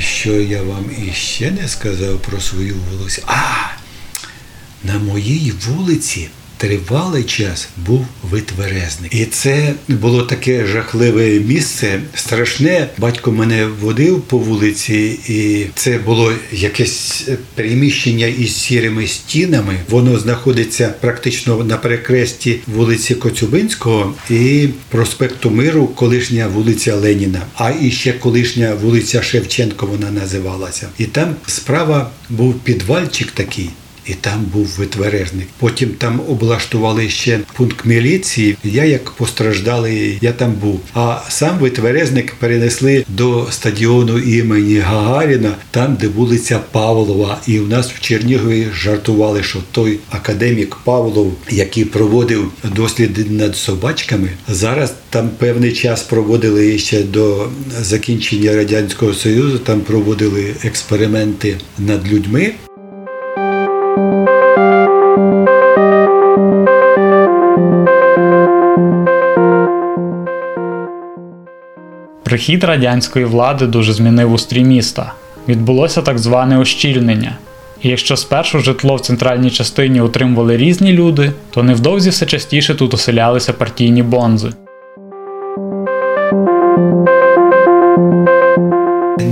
Що 0.00 0.32
я 0.40 0.62
вам 0.62 0.84
іще 1.08 1.50
не 1.50 1.68
сказав 1.68 2.18
про 2.18 2.40
свою 2.40 2.74
вулицю? 2.74 3.22
А 3.26 3.42
на 4.84 4.98
моїй 4.98 5.52
вулиці 5.66 6.28
тривалий 6.56 7.22
час 7.22 7.68
був 7.76 8.06
витверезник. 8.30 9.14
І 9.14 9.24
це 9.24 9.72
було 9.88 10.22
таке 10.22 10.66
жахливе 10.66 11.40
місце, 11.40 12.00
страшне. 12.14 12.88
Батько 12.98 13.32
мене 13.32 13.66
водив 13.66 14.20
по 14.20 14.38
вулиці, 14.38 15.18
і 15.28 15.66
це 15.74 15.98
було 15.98 16.32
якесь 16.52 17.28
приміщення 17.54 18.26
із 18.26 18.56
сірими 18.56 19.06
стінами. 19.06 19.76
Воно 19.90 20.18
знаходиться 20.18 20.94
практично 21.00 21.64
на 21.64 21.76
перекресті 21.76 22.60
вулиці 22.66 23.14
Коцюбинського 23.14 24.14
і 24.30 24.68
проспекту 24.88 25.50
Миру, 25.50 25.86
колишня 25.86 26.48
вулиця 26.48 26.96
Леніна, 26.96 27.42
а 27.54 27.70
і 27.70 27.90
ще 27.90 28.12
колишня 28.12 28.74
вулиця 28.74 29.22
Шевченко 29.22 29.86
вона 29.86 30.10
називалася. 30.10 30.88
І 30.98 31.04
там 31.04 31.36
справа 31.46 32.10
був 32.30 32.54
підвальчик 32.54 33.30
такий. 33.30 33.70
І 34.06 34.14
там 34.14 34.44
був 34.52 34.66
витверезник. 34.78 35.48
Потім 35.58 35.88
там 35.88 36.20
облаштували 36.28 37.08
ще 37.08 37.40
пункт 37.52 37.84
міліції. 37.84 38.56
Я 38.64 38.84
як 38.84 39.10
постраждалий, 39.10 40.18
я 40.20 40.32
там 40.32 40.52
був. 40.52 40.80
А 40.94 41.18
сам 41.28 41.58
витверезник 41.58 42.34
перенесли 42.34 43.04
до 43.08 43.46
стадіону 43.50 44.18
імені 44.18 44.78
Гагаріна, 44.78 45.54
там, 45.70 45.94
де 46.00 46.08
вулиця 46.08 46.60
Павлова. 46.72 47.38
І 47.46 47.60
у 47.60 47.66
нас 47.66 47.90
в 47.90 48.00
Чернігові 48.00 48.66
жартували, 48.74 49.42
що 49.42 49.58
той 49.72 49.98
академік 50.10 50.76
Павлов, 50.84 51.32
який 51.50 51.84
проводив 51.84 52.52
досліди 52.64 53.24
над 53.24 53.56
собачками, 53.56 54.28
зараз 54.48 54.94
там 55.10 55.28
певний 55.38 55.72
час 55.72 56.02
проводили 56.02 56.78
ще 56.78 57.02
до 57.02 57.48
закінчення 57.80 58.56
радянського 58.56 59.14
союзу. 59.14 59.58
Там 59.58 59.80
проводили 59.80 60.54
експерименти 60.64 61.56
над 61.78 62.12
людьми. 62.12 62.52
Прихід 72.34 72.64
радянської 72.64 73.24
влади 73.24 73.66
дуже 73.66 73.92
змінив 73.92 74.32
устрій 74.32 74.64
міста. 74.64 75.12
Відбулося 75.48 76.02
так 76.02 76.18
зване 76.18 76.58
ощільнення. 76.58 77.36
І 77.82 77.88
якщо 77.88 78.16
спершу 78.16 78.60
житло 78.60 78.96
в 78.96 79.00
центральній 79.00 79.50
частині 79.50 80.00
отримували 80.00 80.56
різні 80.56 80.92
люди, 80.92 81.32
то 81.50 81.62
невдовзі 81.62 82.10
все 82.10 82.26
частіше 82.26 82.74
тут 82.74 82.94
оселялися 82.94 83.52
партійні 83.52 84.02
бонзи. 84.02 84.52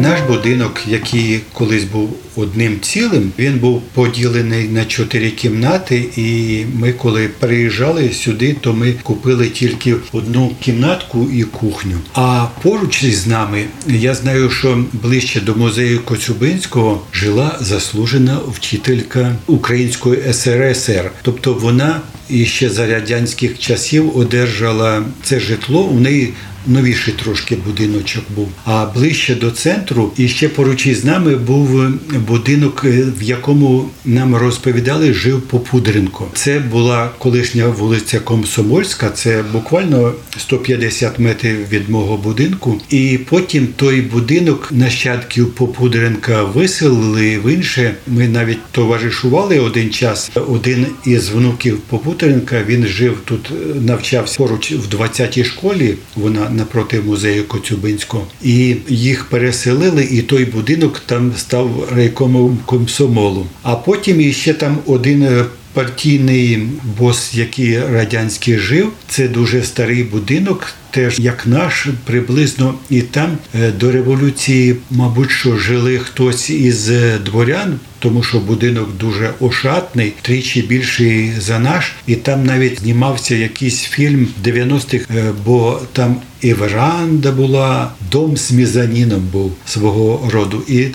Наш 0.03 0.21
будинок, 0.21 0.81
який 0.87 1.41
колись 1.53 1.85
був 1.85 2.17
одним 2.37 2.81
цілим, 2.81 3.33
він 3.39 3.59
був 3.59 3.83
поділений 3.83 4.69
на 4.69 4.85
чотири 4.85 5.31
кімнати. 5.31 6.09
І 6.17 6.65
ми, 6.75 6.93
коли 6.93 7.29
приїжджали 7.39 8.11
сюди, 8.13 8.57
то 8.61 8.73
ми 8.73 8.93
купили 9.03 9.49
тільки 9.49 9.95
одну 10.13 10.53
кімнатку 10.61 11.29
і 11.33 11.43
кухню. 11.43 11.97
А 12.15 12.47
поруч 12.63 13.03
із 13.03 13.27
нами 13.27 13.65
я 13.87 14.15
знаю, 14.15 14.51
що 14.51 14.85
ближче 14.93 15.41
до 15.41 15.55
музею 15.55 16.01
Коцюбинського 16.05 17.03
жила 17.13 17.59
заслужена 17.61 18.39
вчителька 18.49 19.37
Української 19.47 20.33
СРСР. 20.33 21.11
Тобто 21.23 21.55
вона 21.55 22.01
і 22.29 22.45
ще 22.45 22.71
за 22.71 22.87
радянських 22.87 23.59
часів 23.59 24.17
одержала 24.17 25.05
це 25.23 25.41
житло. 25.41 25.83
У 25.83 26.01
неї 26.01 26.33
новіший 26.66 27.14
трошки 27.14 27.57
будиночок 27.57 28.25
був. 28.37 28.49
А 28.64 28.87
ближче 28.87 29.35
до 29.35 29.50
центру 29.50 30.12
і 30.16 30.28
ще 30.28 30.49
поруч 30.49 30.87
із 30.87 31.04
нами 31.04 31.37
був 31.37 31.85
будинок, 32.28 32.83
е, 32.85 33.04
в 33.19 33.23
якому 33.23 33.88
нам 34.04 34.37
розповідали, 34.37 35.12
жив 35.12 35.40
Попудренко. 35.40 36.28
Це 36.35 36.59
була 36.59 37.11
колишня 37.19 37.66
вулиця 37.69 38.21
Комсомольська, 38.21 39.11
це 39.11 39.45
буквально 39.52 40.12
150 40.38 41.19
метрів 41.19 41.69
від 41.69 41.88
мого 41.88 42.16
будинку. 42.16 42.81
І 42.90 43.19
потім 43.28 43.69
той 43.76 44.00
будинок 44.00 44.69
нащадків 44.71 45.54
Попудренка 45.54 46.45
виселили 46.45 47.38
в 47.38 47.52
інше. 47.52 47.95
Ми 48.07 48.28
навіть 48.28 48.59
товаришували 48.73 49.59
один 49.61 49.90
час. 49.90 50.31
Один 50.49 50.87
із 51.07 51.28
внуків 51.28 51.78
Попудренка 51.78 52.62
він 52.66 52.87
жив 52.87 53.19
тут, 53.25 53.50
е, 53.50 53.81
навчався 53.81 54.38
поруч 54.38 54.73
в 54.73 54.95
20-й 54.95 55.45
школі. 55.45 55.95
Вона 56.16 56.50
напроти 56.57 57.01
музею 57.01 57.45
Коцюбинського, 57.45 58.27
і 58.43 58.77
їх 58.89 59.25
переселили, 59.25 60.05
і 60.05 60.23
той 60.23 60.45
будинок 60.45 61.03
там 61.07 61.33
став 61.37 61.89
райкомом 61.97 62.59
комсомолу. 62.67 63.47
А 63.63 63.75
потім 63.77 64.21
іще 64.21 64.55
там 64.55 64.79
один. 64.87 65.23
е, 65.23 65.45
Партійний 65.75 66.63
бос, 66.99 67.35
який 67.35 67.79
радянський 67.81 68.59
жив, 68.59 68.93
це 69.09 69.29
дуже 69.29 69.63
старий 69.63 70.03
будинок, 70.03 70.67
теж 70.91 71.19
як 71.19 71.47
наш, 71.47 71.87
приблизно. 72.05 72.75
І 72.91 73.03
там 73.03 73.39
е, 73.55 73.71
до 73.81 73.93
революції, 73.93 74.77
мабуть, 74.91 75.31
що 75.31 75.57
жили 75.57 75.99
хтось 75.99 76.51
із 76.51 76.91
е, 76.91 77.19
дворян, 77.25 77.81
тому 77.99 78.23
що 78.23 78.39
будинок 78.39 78.89
дуже 79.01 79.31
ошатний, 79.41 80.13
тричі 80.23 80.63
більший 80.63 81.33
за 81.39 81.59
наш, 81.59 81.93
і 82.07 82.15
там 82.17 82.45
навіть 82.47 82.81
знімався 82.81 83.35
якийсь 83.35 83.81
фільм 83.83 84.29
90-х, 84.45 85.07
е, 85.17 85.33
бо 85.45 85.81
там 85.93 86.17
і 86.43 86.53
веранда 86.53 87.33
була, 87.33 87.91
дом 88.13 88.37
з 88.37 88.53
мізаніном 88.53 89.29
був 89.33 89.53
свого 89.67 90.31
роду. 90.33 90.63
І 90.69 90.87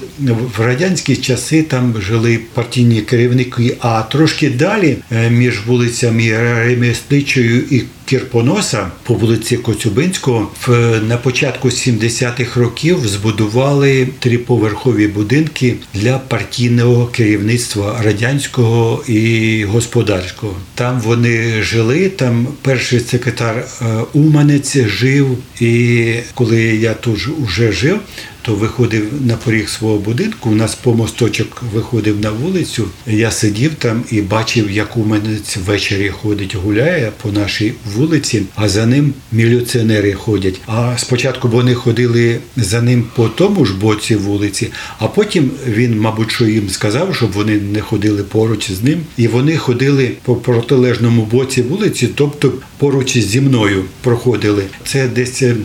в 0.58 0.62
радянські 0.62 1.16
часи 1.16 1.64
там 1.64 1.96
жили 2.02 2.40
партійні 2.54 3.02
керівники. 3.02 3.78
А 3.80 4.02
трошки 4.02 4.50
далі, 4.50 4.98
е, 5.12 5.30
між 5.30 5.66
вулицями 5.66 6.32
Ремесничою 6.38 7.62
і 7.72 7.84
Кірпоноса 8.08 8.88
по 9.04 9.14
вулиці 9.14 9.58
Коцюбинського 9.58 10.52
в 10.68 11.00
на 11.08 11.18
початку 11.18 11.68
70-х 11.68 12.60
років 12.60 13.08
збудували 13.08 14.08
триповерхові 14.20 15.08
будинки 15.08 15.76
для 15.94 16.18
партійного 16.18 17.06
керівництва 17.06 18.02
радянського 18.04 19.04
і 19.08 19.64
господарського. 19.64 20.56
Там 20.76 21.02
вони 21.02 21.62
жили. 21.62 22.10
Там 22.10 22.48
перший 22.62 23.00
секретар 23.00 23.66
е, 23.82 23.86
Уманець 24.14 24.78
жив. 24.78 25.37
І 25.60 26.14
коли 26.34 26.62
я 26.62 26.94
тут 26.94 27.28
вже 27.28 27.72
жив, 27.72 28.00
то 28.48 28.56
виходив 28.56 29.14
на 29.26 29.36
поріг 29.36 29.70
свого 29.70 29.98
будинку. 29.98 30.50
У 30.50 30.56
нас 30.56 30.76
по 30.76 30.94
мосточок 30.94 31.64
виходив 31.74 32.20
на 32.20 32.32
вулицю. 32.32 32.88
Я 33.08 33.32
сидів 33.32 33.76
там 33.76 34.04
і 34.12 34.22
бачив, 34.22 34.72
як 34.72 34.98
уманець 34.98 35.58
ввечері 35.58 36.10
ходить, 36.10 36.56
гуляє 36.56 37.12
по 37.22 37.32
нашій 37.32 37.74
вулиці, 37.96 38.44
а 38.56 38.70
за 38.70 38.86
ним 38.86 39.14
міліціонери 39.32 40.14
ходять. 40.14 40.62
А 40.68 40.98
спочатку 40.98 41.48
вони 41.48 41.74
ходили 41.74 42.40
за 42.56 42.82
ним 42.82 43.06
по 43.16 43.30
тому 43.30 43.66
ж 43.66 43.74
боці 43.78 44.16
вулиці, 44.16 44.72
а 45.00 45.08
потім 45.08 45.52
він, 45.68 46.00
мабуть, 46.00 46.32
що 46.32 46.46
їм 46.46 46.70
сказав, 46.70 47.16
щоб 47.16 47.32
вони 47.32 47.56
не 47.56 47.82
ходили 47.82 48.24
поруч 48.24 48.72
з 48.72 48.84
ним, 48.84 49.00
і 49.18 49.28
вони 49.28 49.58
ходили 49.58 50.12
по 50.24 50.36
протилежному 50.36 51.26
боці 51.26 51.62
вулиці, 51.62 52.10
тобто 52.16 52.54
поруч 52.78 53.18
зі 53.18 53.42
мною 53.42 53.84
проходили. 54.02 54.64
Це 54.86 55.08
десь 55.08 55.42
в 55.42 55.56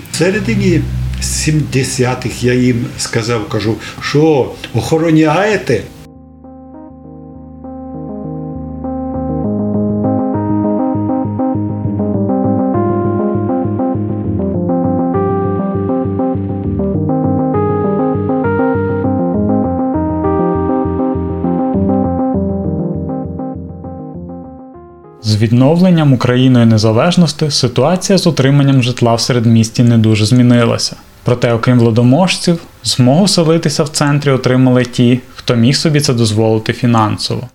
середині 1.22 1.85
70-х 1.85 2.44
я 2.44 2.54
їм 2.54 2.87
сказав, 2.98 3.48
кажу, 3.48 3.76
що 4.00 4.50
охороняєте? 4.74 5.82
З 25.24 25.37
відновленням 25.37 26.12
Україною 26.12 26.66
незалежності 26.66 27.50
ситуація 27.50 28.18
з 28.18 28.26
отриманням 28.26 28.82
житла 28.82 29.14
в 29.14 29.20
середмісті 29.20 29.82
не 29.82 29.98
дуже 29.98 30.26
змінилася. 30.26 30.96
Проте, 31.24 31.52
окрім 31.52 31.78
владоможців, 31.78 32.58
змогу 32.85 33.28
селитися 33.28 33.82
в 33.82 33.88
центрі 33.88 34.30
отримали 34.30 34.85
ті, 34.85 35.20
хто 35.35 35.54
міг 35.54 35.76
собі 35.76 36.00
це 36.00 36.14
дозволити 36.14 36.72
фінансово. 36.72 37.48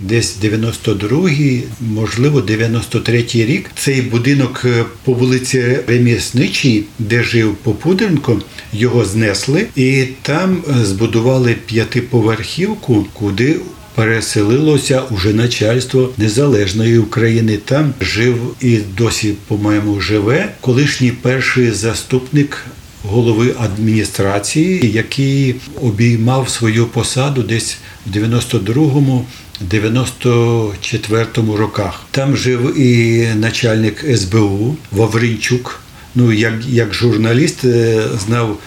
Десь 0.00 0.38
92-й, 0.42 1.64
можливо, 1.80 2.40
93-й 2.40 3.44
рік. 3.44 3.70
Цей 3.74 4.02
будинок 4.02 4.62
е, 4.64 4.84
по 5.04 5.12
вулиці 5.12 5.78
Ремісничій, 5.86 6.84
де 6.98 7.22
жив 7.22 7.54
Попудренко, 7.54 8.40
його 8.72 9.04
знесли, 9.04 9.66
і 9.76 10.04
там 10.22 10.64
е, 10.68 10.84
збудували 10.84 11.56
п'ятиповерхівку, 11.66 13.06
куди 13.12 13.56
переселилося 13.94 15.02
уже 15.10 15.32
начальство 15.34 16.10
незалежної 16.18 16.98
України. 16.98 17.56
Там 17.56 17.94
жив 18.00 18.36
і 18.60 18.78
досі, 18.96 19.34
по-моєму, 19.48 20.00
живе 20.00 20.48
колишній 20.60 21.10
перший 21.10 21.70
заступник. 21.70 22.66
Голови 23.04 23.54
адміністрації, 23.58 24.90
який 24.90 25.54
обіймав 25.80 26.48
свою 26.48 26.86
посаду 26.86 27.42
десь 27.42 27.78
в 28.06 28.16
92-му 28.16 29.24
94-му 29.70 31.56
роках. 31.56 32.02
Там 32.10 32.36
жив 32.36 32.80
і 32.80 33.26
начальник 33.34 34.04
СБУ 34.16 34.76
Вавринчук. 34.92 35.81
Ну, 36.14 36.32
як, 36.32 36.54
як 36.68 36.94
журналіст 36.94 37.64
е, 37.64 38.02
знав 38.26 38.58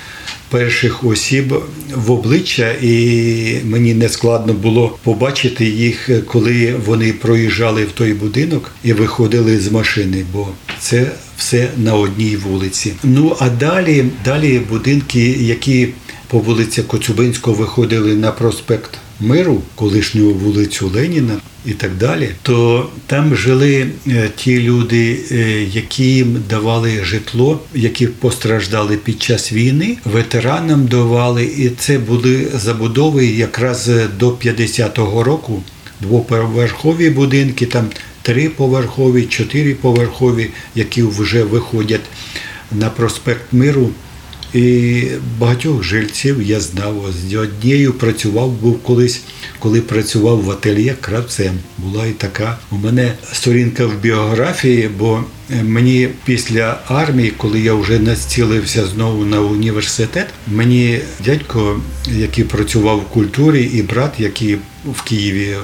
перших 0.50 1.04
осіб 1.04 1.54
в 1.96 2.12
обличчя, 2.12 2.72
і 2.82 3.58
мені 3.64 3.94
не 3.94 4.10
складно 4.10 4.54
було 4.54 4.98
побачити 5.04 5.66
їх, 5.66 6.10
коли 6.26 6.76
вони 6.86 7.14
проїжджали 7.14 7.86
в 7.86 7.92
той 7.92 8.14
будинок 8.14 8.72
і 8.84 8.94
виходили 8.94 9.60
з 9.60 9.72
машини, 9.72 10.26
бо 10.34 10.48
це 10.80 11.12
все 11.38 11.70
на 11.78 11.96
одній 11.96 12.36
вулиці. 12.36 12.94
Ну 13.04 13.36
а 13.40 13.50
далі, 13.50 14.06
далі 14.26 14.62
будинки, 14.70 15.26
які 15.40 15.90
по 16.28 16.40
вулиці 16.40 16.82
Коцюбинського 16.82 17.58
виходили 17.58 18.16
на 18.16 18.32
проспект 18.32 19.00
Миру, 19.20 19.62
колишню 19.76 20.34
вулицю 20.34 20.92
Леніна 20.96 21.38
і 21.66 21.72
так 21.72 21.96
далі, 21.98 22.30
то 22.42 22.90
там 23.08 23.36
жили 23.36 23.88
е, 24.08 24.30
ті 24.36 24.62
люди, 24.62 25.20
е, 25.32 25.64
які 25.64 26.04
їм 26.04 26.44
давали 26.50 27.04
житло, 27.04 27.60
які 27.74 28.08
постраждали 28.08 28.98
під 28.98 29.24
час 29.24 29.54
війни, 29.54 29.98
ветеранам 30.06 30.88
давали, 30.88 31.44
і 31.44 31.70
це 31.70 31.98
були 31.98 32.48
забудови 32.56 33.26
якраз 33.26 33.90
до 34.20 34.32
50-го 34.32 35.24
року. 35.24 35.64
Двоповерхові 36.02 37.10
будинки, 37.10 37.66
там 37.66 37.88
триповерхові, 38.22 39.24
чотириповерхові, 39.24 40.50
які 40.76 41.04
вже 41.04 41.44
виходять 41.44 42.06
на 42.72 42.90
проспект 42.90 43.54
Миру. 43.54 43.90
І 44.56 45.04
багатьох 45.40 45.84
жильців 45.84 46.42
я 46.42 46.60
знав. 46.60 47.14
З 47.30 47.36
однією 47.36 47.94
працював, 47.94 48.52
був 48.52 48.84
колись, 48.84 49.22
коли 49.60 49.82
працював 49.82 50.42
в 50.42 50.52
ательє 50.52 50.96
кравцем. 51.02 51.54
Була 51.78 52.06
і 52.06 52.12
така. 52.12 52.58
У 52.72 52.78
мене 52.78 53.14
сторінка 53.34 53.86
в 53.86 54.02
біографії, 54.02 54.90
бо 55.00 55.24
е, 55.52 55.64
мені 55.64 56.10
після 56.26 56.80
армії, 56.88 57.34
коли 57.38 57.60
я 57.60 57.74
вже 57.74 58.00
націлився 58.00 58.86
знову 58.86 59.26
на 59.26 59.42
університет, 59.42 60.28
мені 60.48 61.00
дядько, 61.26 61.82
який 62.12 62.44
працював 62.44 62.98
в 63.00 63.14
культурі, 63.14 63.64
і 63.64 63.82
брат, 63.82 64.14
який 64.20 64.58
в 64.86 65.02
Києві 65.02 65.56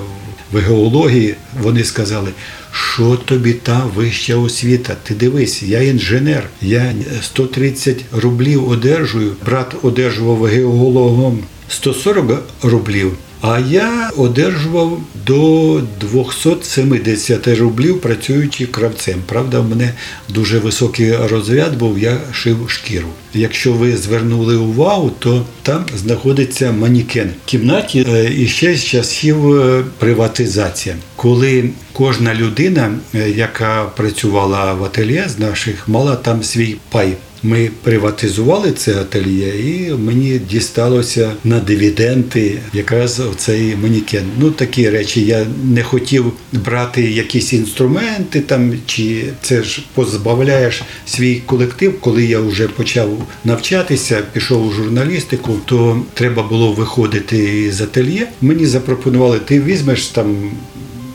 в 0.51 0.57
геології, 0.57 1.35
вони 1.61 1.83
сказали, 1.83 2.29
що 2.71 3.15
тобі 3.25 3.53
та 3.53 3.85
вища 3.95 4.35
освіта? 4.35 4.95
Ти 5.03 5.13
дивись, 5.13 5.63
я 5.63 5.81
інженер, 5.81 6.49
я 6.61 6.93
130 7.21 8.05
рублів 8.11 8.69
одержую. 8.69 9.31
Брат 9.45 9.75
одержував 9.81 10.43
геологом 10.43 11.43
140 11.67 12.43
рублів. 12.63 13.17
А 13.41 13.59
я 13.59 14.11
одержував 14.17 15.01
до 15.25 15.81
270 16.01 17.47
рублів, 17.47 18.01
працюючи 18.01 18.65
кравцем. 18.65 19.15
Правда, 19.25 19.59
в 19.59 19.69
мене 19.69 19.93
дуже 20.29 20.59
високий 20.59 21.15
розряд 21.15 21.77
був, 21.77 21.99
я 21.99 22.17
шив 22.31 22.69
шкіру. 22.69 23.07
Якщо 23.33 23.73
ви 23.73 23.97
звернули 23.97 24.55
увагу, 24.55 25.11
то 25.19 25.45
там 25.63 25.85
знаходиться 25.97 26.71
манікен 26.71 27.29
в 27.45 27.49
кімнаті 27.49 28.05
е, 28.09 28.33
і 28.37 28.47
ще 28.47 28.75
з 28.75 28.83
часів 28.85 29.55
е, 29.55 29.83
приватизації, 29.97 30.95
коли 31.15 31.69
кожна 31.93 32.35
людина, 32.35 32.91
е, 33.15 33.29
яка 33.29 33.83
працювала 33.83 34.73
в 34.73 34.83
ательє 34.83 35.25
з 35.29 35.39
наших, 35.39 35.87
мала 35.87 36.15
там 36.15 36.43
свій 36.43 36.75
пай. 36.89 37.13
Ми 37.43 37.69
приватизували 37.83 38.71
це 38.71 39.01
ательє, 39.01 39.49
і 39.59 39.93
мені 39.93 40.39
дісталося 40.49 41.31
на 41.43 41.59
дивіденди 41.59 42.59
якраз 42.73 43.21
цей 43.37 43.75
манікен. 43.75 44.23
Ну 44.39 44.51
такі 44.51 44.89
речі. 44.89 45.25
Я 45.25 45.45
не 45.63 45.83
хотів 45.83 46.31
брати 46.51 47.01
якісь 47.01 47.53
інструменти 47.53 48.41
там, 48.41 48.73
чи 48.85 49.23
це 49.41 49.63
ж 49.63 49.83
позбавляєш 49.93 50.81
свій 51.05 51.41
колектив. 51.45 51.99
Коли 51.99 52.25
я 52.25 52.39
вже 52.39 52.67
почав 52.67 53.27
навчатися, 53.45 54.21
пішов 54.33 54.67
у 54.67 54.71
журналістику, 54.71 55.55
то 55.65 56.01
треба 56.13 56.43
було 56.43 56.71
виходити 56.71 57.71
з 57.71 57.81
ательє. 57.81 58.27
Мені 58.41 58.65
запропонували, 58.65 59.39
ти 59.39 59.61
візьмеш 59.61 60.07
там 60.07 60.51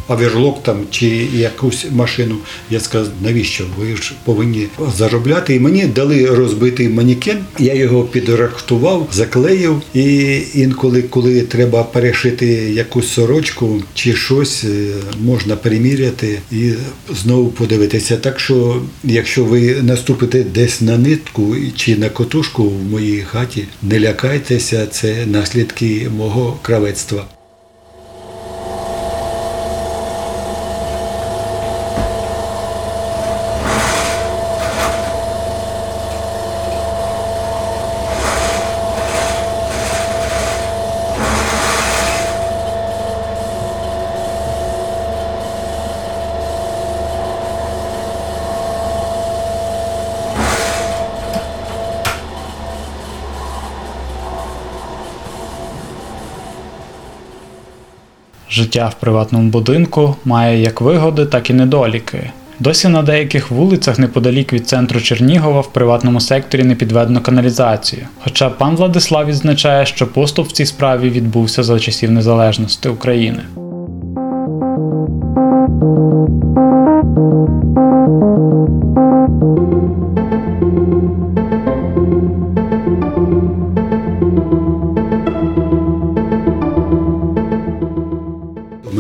аверлок 0.09 0.63
там 0.63 0.77
чи 0.91 1.07
якусь 1.35 1.87
машину. 1.91 2.37
Я 2.71 2.81
сказав, 2.81 3.13
навіщо? 3.23 3.65
Ви 3.79 3.97
ж 3.97 4.13
повинні 4.25 4.67
заробляти. 4.97 5.55
І 5.55 5.61
мені 5.61 5.87
дали 5.87 6.27
розбитий 6.27 6.89
манікен. 6.89 7.39
Я 7.59 7.75
його 7.75 8.05
підрахтував, 8.05 9.09
заклеїв. 9.13 9.83
І 9.95 10.39
інколи, 10.55 11.03
коли 11.03 11.43
треба 11.43 11.83
перешити 11.83 12.47
якусь 12.73 13.09
сорочку 13.09 13.83
чи 13.95 14.15
щось, 14.15 14.65
е, 14.65 14.91
можна 15.21 15.57
приміряти 15.57 16.39
і 16.53 16.73
знову 17.23 17.49
подивитися. 17.49 18.17
Так 18.17 18.41
що, 18.41 18.83
якщо 19.05 19.45
ви 19.45 19.83
наступите 19.83 20.45
десь 20.45 20.81
на 20.81 20.99
нитку 20.99 21.57
чи 21.77 21.97
на 21.97 22.09
котушку 22.09 22.69
в 22.69 22.85
моїй 22.91 23.21
хаті, 23.21 23.65
не 23.83 24.01
лякайтеся, 24.01 24.87
це 24.87 25.27
наслідки 25.27 26.09
мого 26.17 26.59
кравецтва. 26.63 27.27
Життя 58.51 58.89
в 58.89 58.95
приватному 58.95 59.51
будинку 59.51 60.17
має 60.25 60.63
як 60.63 60.81
вигоди, 60.81 61.27
так 61.27 61.51
і 61.51 61.55
недоліки. 61.55 62.31
Досі 62.61 62.89
на 62.89 63.03
деяких 63.03 63.51
вулицях 63.51 63.99
неподалік 63.99 64.53
від 64.53 64.69
центру 64.69 65.01
Чернігова 65.01 65.61
в 65.61 65.73
приватному 65.73 66.21
секторі 66.21 66.65
не 66.65 66.75
підведено 66.75 67.21
каналізацію. 67.21 68.03
Хоча 68.25 68.51
пан 68.51 68.77
Владислав 68.77 69.27
відзначає, 69.27 69.87
що 69.87 70.07
поступ 70.07 70.49
в 70.49 70.53
цій 70.53 70.67
справі 70.67 71.11
відбувся 71.11 71.63
за 71.63 71.81
часів 71.81 72.11
незалежності 72.11 72.89
України. 72.89 73.43
У 73.57 73.67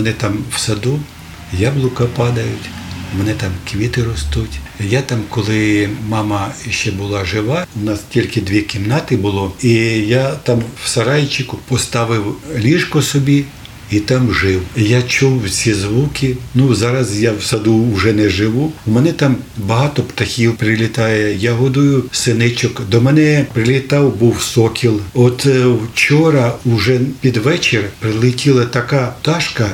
мене 0.06 0.18
там 0.18 0.38
в 0.54 0.58
саду 0.58 1.00
яблука 1.58 2.04
падають, 2.04 2.70
в 3.14 3.18
мене 3.18 3.34
там 3.34 3.52
квіти 3.70 4.04
ростуть. 4.04 4.58
Я 4.80 5.02
там, 5.02 5.22
коли 5.28 5.88
мама 6.08 6.52
ще 6.70 6.90
була 6.90 7.24
жива, 7.24 7.66
у 7.82 7.84
нас 7.84 8.00
тільки 8.10 8.40
дві 8.40 8.62
кімнати 8.62 9.16
було, 9.16 9.52
і 9.62 9.72
я 10.08 10.30
там 10.30 10.62
в 10.84 10.88
сарайчику 10.88 11.58
поставив 11.68 12.36
ліжко 12.56 13.02
собі. 13.02 13.44
І 13.90 14.00
там 14.00 14.34
жив. 14.34 14.60
Я 14.76 15.02
чув 15.02 15.50
ці 15.50 15.74
звуки. 15.74 16.36
Ну 16.54 16.74
зараз 16.74 17.20
я 17.20 17.32
в 17.32 17.42
саду 17.42 17.92
вже 17.92 18.12
не 18.12 18.28
живу. 18.28 18.72
У 18.86 18.90
мене 18.90 19.12
там 19.12 19.36
багато 19.56 20.02
птахів 20.02 20.56
прилітає. 20.56 21.36
Я 21.36 21.52
годую 21.52 22.04
синичок. 22.12 22.82
До 22.90 23.00
мене 23.00 23.46
прилітав 23.52 24.16
був 24.16 24.42
сокіл. 24.42 25.00
От 25.14 25.46
е, 25.46 25.64
вчора, 25.66 26.54
уже 26.64 27.00
під 27.20 27.36
вечір, 27.36 27.84
прилетіла 28.00 28.64
така 28.64 29.14
пташка 29.22 29.70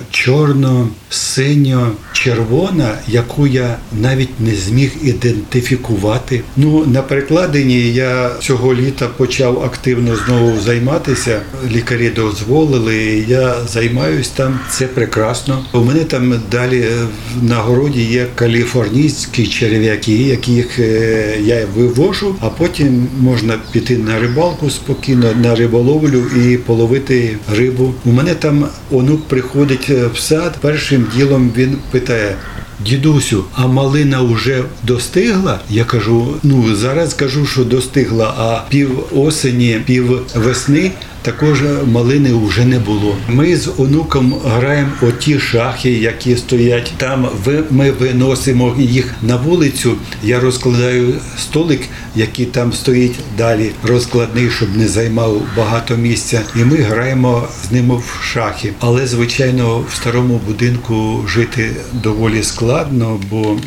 чорно-синьо-червона, 1.12 2.98
яку 3.08 3.46
я 3.46 3.76
навіть 4.00 4.40
не 4.40 4.54
зміг 4.54 4.92
ідентифікувати. 5.02 6.42
Ну 6.56 6.86
на 6.86 7.02
перекладині 7.02 7.92
я 7.92 8.30
цього 8.40 8.74
літа 8.74 9.08
почав 9.16 9.62
активно 9.64 10.16
знову 10.16 10.60
займатися. 10.60 11.40
Лікарі 11.72 12.10
дозволили. 12.10 13.24
Я 13.28 13.54
займаюся 13.66 14.30
там. 14.34 14.60
Це 14.70 14.86
прекрасно. 14.86 15.64
У 15.72 15.84
мене 15.84 16.00
там 16.00 16.40
далі 16.50 16.80
е, 16.80 17.06
на 17.42 17.56
городі 17.56 18.02
є 18.02 18.26
каліфорнійські 18.34 19.46
черв'яки, 19.46 20.12
яких 20.12 20.78
е, 20.78 21.38
я 21.40 21.66
вивожу, 21.76 22.36
а 22.40 22.48
потім 22.48 23.08
можна 23.20 23.54
піти 23.72 23.98
на 23.98 24.18
рибалку 24.18 24.70
спокійно, 24.70 25.32
на 25.42 25.54
риболовлю 25.54 26.22
і 26.36 26.56
половити 26.56 27.36
рибу. 27.56 27.94
У 28.04 28.12
мене 28.12 28.34
там 28.34 28.66
онук 28.90 29.28
приходить 29.28 29.86
е, 29.90 30.06
в 30.14 30.18
сад. 30.18 30.56
Першим 30.60 31.01
ділом 31.16 31.52
він 31.56 31.76
питає. 31.90 32.36
Дідусю, 32.84 33.44
а 33.54 33.66
малина 33.66 34.22
вже 34.22 34.62
достигла? 34.82 35.60
Я 35.70 35.84
кажу, 35.84 36.34
ну 36.42 36.76
зараз 36.76 37.14
кажу, 37.14 37.46
що 37.46 37.64
достигла, 37.64 38.34
а 38.38 38.70
пів 38.70 38.98
осені, 39.18 39.80
пів 39.86 40.20
весни 40.34 40.90
також 41.22 41.62
малини 41.86 42.34
вже 42.34 42.64
не 42.64 42.78
було. 42.78 43.16
Ми 43.28 43.56
з 43.56 43.72
онуком 43.78 44.34
граємо 44.44 44.90
оті 45.02 45.38
шахи, 45.38 45.90
які 45.90 46.36
стоять 46.36 46.92
там. 46.96 47.28
Ми 47.70 47.90
виносимо 47.90 48.74
їх 48.78 49.14
на 49.22 49.36
вулицю. 49.36 49.96
Я 50.22 50.40
розкладаю 50.40 51.14
столик, 51.38 51.88
який 52.16 52.46
там 52.46 52.72
стоїть 52.72 53.14
далі, 53.38 53.70
розкладний, 53.84 54.50
щоб 54.50 54.76
не 54.76 54.88
займав 54.88 55.42
багато 55.56 55.96
місця. 55.96 56.42
І 56.56 56.58
ми 56.58 56.76
граємо 56.76 57.48
з 57.68 57.72
ним 57.72 57.90
в 57.90 58.18
шахи. 58.22 58.72
Але 58.80 59.06
звичайно, 59.06 59.84
в 59.90 59.94
старому 59.94 60.40
будинку 60.46 61.24
жити 61.28 61.70
доволі 61.92 62.42
складно, 62.42 63.20
бо 63.30 63.42
е, 63.42 63.58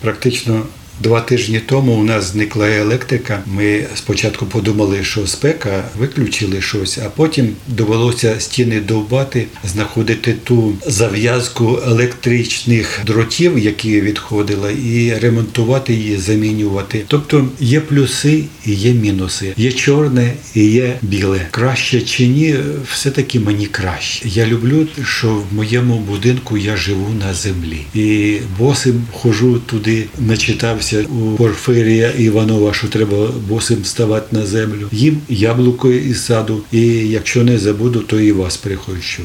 практично. 0.00 0.62
Два 1.00 1.20
тижні 1.20 1.60
тому 1.66 1.92
у 1.92 2.04
нас 2.04 2.32
зникла 2.32 2.68
електрика. 2.68 3.42
Ми 3.46 3.84
спочатку 3.94 4.46
подумали, 4.46 5.04
що 5.04 5.26
спека, 5.26 5.84
виключили 5.98 6.60
щось, 6.60 6.98
а 6.98 7.10
потім 7.10 7.48
довелося 7.68 8.34
стіни 8.38 8.80
довбати, 8.80 9.46
знаходити 9.64 10.34
ту 10.44 10.74
зав'язку 10.86 11.78
електричних 11.86 13.00
дротів, 13.06 13.58
які 13.58 14.00
відходили, 14.00 14.74
і 14.74 15.14
ремонтувати 15.14 15.94
її, 15.94 16.16
замінювати. 16.16 17.04
Тобто 17.08 17.48
є 17.60 17.80
плюси 17.80 18.44
і 18.66 18.72
є 18.72 18.92
мінуси, 18.92 19.52
є 19.56 19.72
чорне 19.72 20.32
і 20.54 20.64
є 20.64 20.98
біле. 21.02 21.40
Краще 21.50 22.00
чи 22.00 22.26
ні, 22.26 22.56
все 22.92 23.10
таки 23.10 23.40
мені 23.40 23.66
краще. 23.66 24.28
Я 24.28 24.46
люблю, 24.46 24.86
що 25.04 25.34
в 25.34 25.54
моєму 25.54 25.98
будинку 25.98 26.56
я 26.56 26.76
живу 26.76 27.14
на 27.20 27.34
землі 27.34 27.80
і 27.94 28.36
босим 28.58 29.04
хожу 29.12 29.58
туди, 29.58 30.04
начитався 30.18 30.85
у 30.94 31.36
Порфирія 31.36 32.10
Іванова, 32.10 32.74
що 32.74 32.88
треба 32.88 33.28
босим 33.48 33.84
ставати 33.84 34.36
на 34.36 34.46
землю. 34.46 34.88
Їм 34.92 35.20
яблуко 35.28 35.90
із 35.90 36.24
саду, 36.24 36.60
і 36.72 36.80
якщо 36.86 37.44
не 37.44 37.58
забуду, 37.58 38.00
то 38.00 38.20
і 38.20 38.32
вас 38.32 38.56
прихочу. 38.56 39.22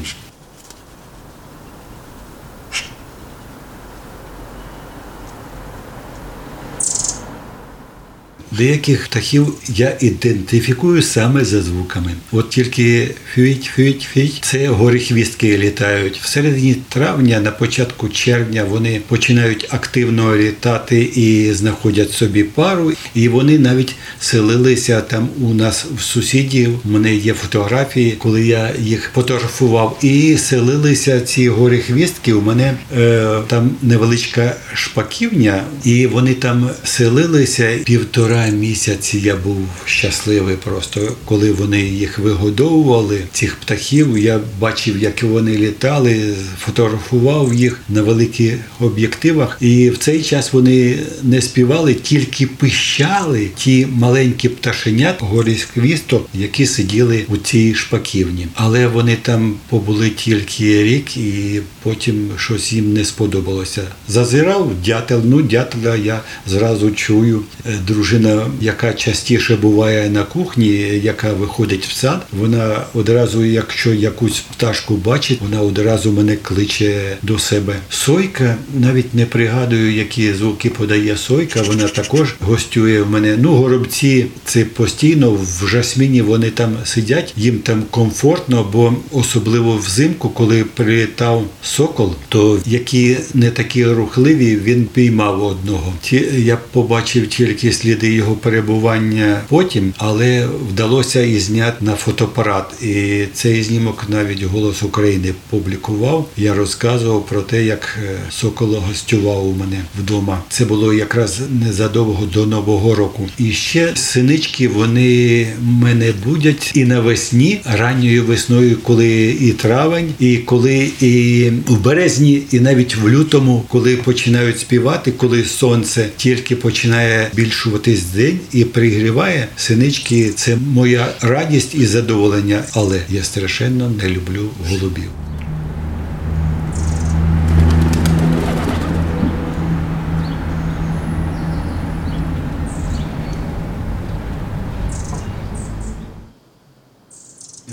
Деяких 8.58 9.06
птахів 9.06 9.54
я 9.68 9.96
ідентифікую 10.00 11.02
саме 11.02 11.44
за 11.44 11.62
звуками. 11.62 12.12
От 12.32 12.50
тільки 12.50 13.08
фють, 13.34 13.70
фють, 13.74 14.08
фють 14.12 14.38
це 14.42 14.68
горихвістки 14.68 15.58
літають. 15.58 16.18
В 16.18 16.26
середині 16.26 16.76
травня, 16.88 17.40
на 17.40 17.50
початку 17.50 18.08
червня, 18.08 18.64
вони 18.64 19.00
починають 19.08 19.66
активно 19.70 20.36
літати 20.36 21.02
і 21.02 21.52
знаходять 21.52 22.10
собі 22.12 22.44
пару. 22.44 22.92
І 23.14 23.28
вони 23.28 23.58
навіть 23.58 23.94
селилися 24.20 25.00
там 25.00 25.28
у 25.40 25.54
нас 25.54 25.86
в 25.96 26.02
сусідів. 26.02 26.78
У 26.84 26.88
мене 26.88 27.14
є 27.14 27.34
фотографії, 27.34 28.12
коли 28.12 28.46
я 28.46 28.70
їх 28.82 29.10
фотографував. 29.14 29.98
І 30.02 30.36
селилися 30.36 31.20
ці 31.20 31.48
горихвістки. 31.48 32.32
У 32.32 32.42
мене 32.42 32.74
е, 32.96 33.38
там 33.46 33.70
невеличка 33.82 34.56
шпаківня, 34.74 35.64
і 35.84 36.06
вони 36.06 36.34
там 36.34 36.70
селилися 36.84 37.78
півтора 37.84 38.41
місяці. 38.48 39.18
Я 39.18 39.36
був 39.36 39.68
щасливий 39.84 40.56
просто, 40.56 41.16
коли 41.24 41.52
вони 41.52 41.80
їх 41.80 42.18
вигодовували, 42.18 43.20
цих 43.32 43.56
птахів. 43.56 44.18
Я 44.18 44.40
бачив, 44.60 45.02
як 45.02 45.22
вони 45.22 45.56
літали, 45.56 46.34
фотографував 46.58 47.54
їх 47.54 47.80
на 47.88 48.02
великих 48.02 48.54
об'єктивах. 48.80 49.56
І 49.60 49.90
в 49.90 49.98
цей 49.98 50.22
час 50.22 50.52
вони 50.52 50.98
не 51.22 51.40
співали, 51.40 51.94
тільки 51.94 52.46
пищали 52.46 53.48
ті 53.56 53.86
маленькі 53.92 54.48
пташенят 54.48 55.16
горіхвісток, 55.20 56.28
які 56.34 56.66
сиділи 56.66 57.24
у 57.28 57.36
цій 57.36 57.74
шпаківні. 57.74 58.46
Але 58.54 58.86
вони 58.86 59.16
там 59.22 59.54
побули 59.68 60.10
тільки 60.10 60.82
рік, 60.82 61.16
і 61.16 61.60
потім 61.82 62.30
щось 62.36 62.72
їм 62.72 62.92
не 62.92 63.04
сподобалося. 63.04 63.82
Зазирав 64.08 64.72
дятел, 64.84 65.22
ну 65.24 65.42
дятела 65.42 65.96
я 65.96 66.20
зразу 66.46 66.90
чую. 66.90 67.42
Е, 67.66 67.78
Дружина, 67.86 68.31
яка 68.60 68.92
частіше 68.92 69.56
буває 69.56 70.10
на 70.10 70.22
кухні, 70.22 70.66
яка 71.02 71.32
виходить 71.32 71.86
в 71.86 71.92
сад, 71.92 72.26
вона 72.32 72.84
одразу, 72.94 73.44
якщо 73.44 73.94
якусь 73.94 74.40
пташку 74.40 74.96
бачить, 74.96 75.40
вона 75.40 75.62
одразу 75.62 76.12
мене 76.12 76.36
кличе 76.36 77.16
до 77.22 77.38
себе. 77.38 77.76
Сойка, 77.90 78.56
навіть 78.74 79.14
не 79.14 79.26
пригадую, 79.26 79.92
які 79.92 80.32
звуки 80.32 80.70
подає 80.70 81.16
сойка. 81.16 81.62
Вона 81.62 81.88
також 81.88 82.34
гостює 82.40 83.02
в 83.02 83.10
мене. 83.10 83.36
Ну, 83.40 83.54
горобці 83.54 84.26
це 84.44 84.64
постійно 84.64 85.30
в 85.30 85.66
жасміні 85.68 86.22
вони 86.22 86.50
там 86.50 86.76
сидять, 86.84 87.34
їм 87.36 87.58
там 87.58 87.82
комфортно, 87.90 88.68
бо 88.72 88.94
особливо 89.10 89.76
взимку, 89.76 90.28
коли 90.28 90.64
прилітав 90.64 91.44
сокол, 91.62 92.14
то 92.28 92.60
які 92.66 93.16
не 93.34 93.50
такі 93.50 93.84
рухливі, 93.84 94.56
він 94.56 94.84
піймав 94.84 95.44
одного. 95.44 95.92
Я 96.36 96.58
побачив 96.72 97.26
тільки 97.28 97.72
сліди 97.72 98.12
його 98.22 98.34
перебування 98.34 99.40
потім, 99.48 99.94
але 99.98 100.46
вдалося 100.70 101.22
і 101.22 101.38
зняти 101.38 101.84
на 101.84 101.94
фотоапарат. 101.94 102.82
І 102.82 103.24
цей 103.34 103.62
знімок 103.62 104.04
навіть 104.08 104.42
голос 104.42 104.82
України 104.82 105.34
публікував. 105.50 106.28
Я 106.36 106.54
розказував 106.54 107.26
про 107.26 107.42
те, 107.42 107.64
як 107.64 107.98
е, 108.04 108.18
сокол 108.30 108.74
гостював 108.74 109.48
у 109.48 109.52
мене 109.52 109.80
вдома. 109.98 110.42
Це 110.48 110.64
було 110.64 110.94
якраз 110.94 111.40
незадовго 111.66 112.26
до 112.26 112.46
нового 112.46 112.94
року. 112.94 113.28
І 113.38 113.52
ще 113.52 113.92
синички 113.96 114.68
вони 114.68 115.46
мене 115.62 116.12
будять 116.24 116.72
і 116.74 116.84
навесні, 116.84 117.60
ранньою 117.64 118.24
весною, 118.24 118.76
коли 118.82 119.36
і 119.40 119.52
травень, 119.52 120.14
і 120.18 120.36
коли 120.36 120.90
і 121.00 121.50
в 121.66 121.80
березні, 121.80 122.42
і 122.50 122.60
навіть 122.60 122.96
в 122.96 123.08
лютому, 123.08 123.64
коли 123.68 123.96
починають 123.96 124.58
співати, 124.58 125.12
коли 125.12 125.44
сонце 125.44 126.08
тільки 126.16 126.56
починає 126.56 127.30
збільшуватись 127.32 128.11
день 128.14 128.40
і 128.52 128.64
пригріває 128.64 129.48
синички. 129.56 130.30
Це 130.30 130.56
моя 130.56 131.14
радість 131.20 131.74
і 131.74 131.86
задоволення, 131.86 132.64
але 132.72 133.00
я 133.08 133.24
страшенно 133.24 133.90
не 133.90 134.08
люблю 134.08 134.50
голубів. 134.68 135.10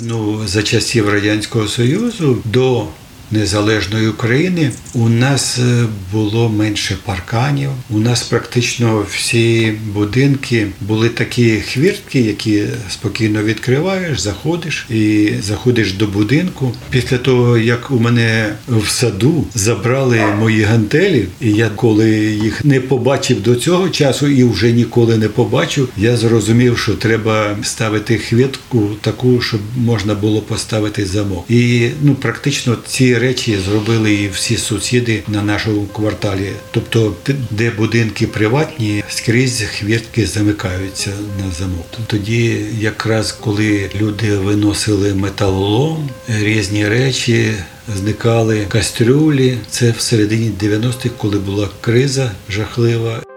Ну, 0.01 0.47
за 0.47 0.63
часів 0.63 1.09
Радянського 1.09 1.67
Союзу 1.67 2.37
до 2.45 2.87
незалежної 3.31 4.07
України 4.07 4.71
у 4.93 5.09
нас 5.09 5.59
е, 5.59 5.85
було 6.11 6.49
менше 6.49 6.97
парканів. 7.05 7.69
У 7.89 7.99
нас 7.99 8.23
практично 8.23 9.05
всі 9.11 9.73
будинки 9.93 10.67
були 10.81 11.09
такі 11.09 11.55
хвіртки, 11.55 12.21
які 12.21 12.63
спокійно 12.89 13.43
відкриваєш, 13.43 14.19
заходиш 14.19 14.85
і 14.89 15.29
заходиш 15.41 15.93
до 15.93 16.07
будинку. 16.07 16.71
Після 16.89 17.17
того, 17.17 17.57
як 17.57 17.91
у 17.91 17.99
мене 17.99 18.53
в 18.67 18.87
саду 18.87 19.45
забрали 19.55 20.19
мої 20.39 20.61
гантелі, 20.61 21.25
і 21.41 21.51
я 21.51 21.69
коли 21.75 22.09
їх 22.19 22.65
не 22.65 22.79
побачив 22.79 23.41
до 23.41 23.55
цього 23.55 23.89
часу 23.89 24.27
і 24.27 24.43
вже 24.43 24.71
ніколи 24.71 25.17
не 25.17 25.29
побачу, 25.29 25.87
я 25.97 26.17
зрозумів, 26.17 26.77
що 26.77 26.93
треба 26.93 27.57
ставити 27.63 28.17
хвіртку 28.17 28.89
таку, 29.01 29.41
щоб 29.41 29.59
можна 29.77 30.15
було 30.15 30.41
поставити 30.41 31.05
замок. 31.05 31.45
І 31.49 31.89
ну 32.01 32.15
практично 32.15 32.77
ці 32.87 33.18
речі 33.19 33.57
зробили 33.65 34.13
і 34.13 34.29
всі 34.29 34.57
сусіди 34.57 35.23
на 35.27 35.41
нашому 35.41 35.85
кварталі. 35.85 36.51
Тобто, 36.71 37.15
де 37.49 37.71
будинки 37.71 38.27
приватні, 38.27 39.03
скрізь 39.09 39.61
хвіртки 39.61 40.25
замикаються 40.25 41.09
на 41.45 41.51
замок. 41.51 41.85
Тоді, 42.07 42.65
якраз 42.79 43.31
коли 43.31 43.89
люди 44.01 44.37
виносили 44.37 45.13
металолом, 45.13 46.09
різні 46.27 46.87
речі. 46.87 47.53
Зникали 47.95 48.65
кастрюлі. 48.69 49.57
Це 49.69 49.91
в 49.91 49.99
середині 50.01 50.51
90-х, 50.61 51.09
коли 51.17 51.39
була 51.39 51.69
криза 51.81 52.31
жахлива. 52.49 53.28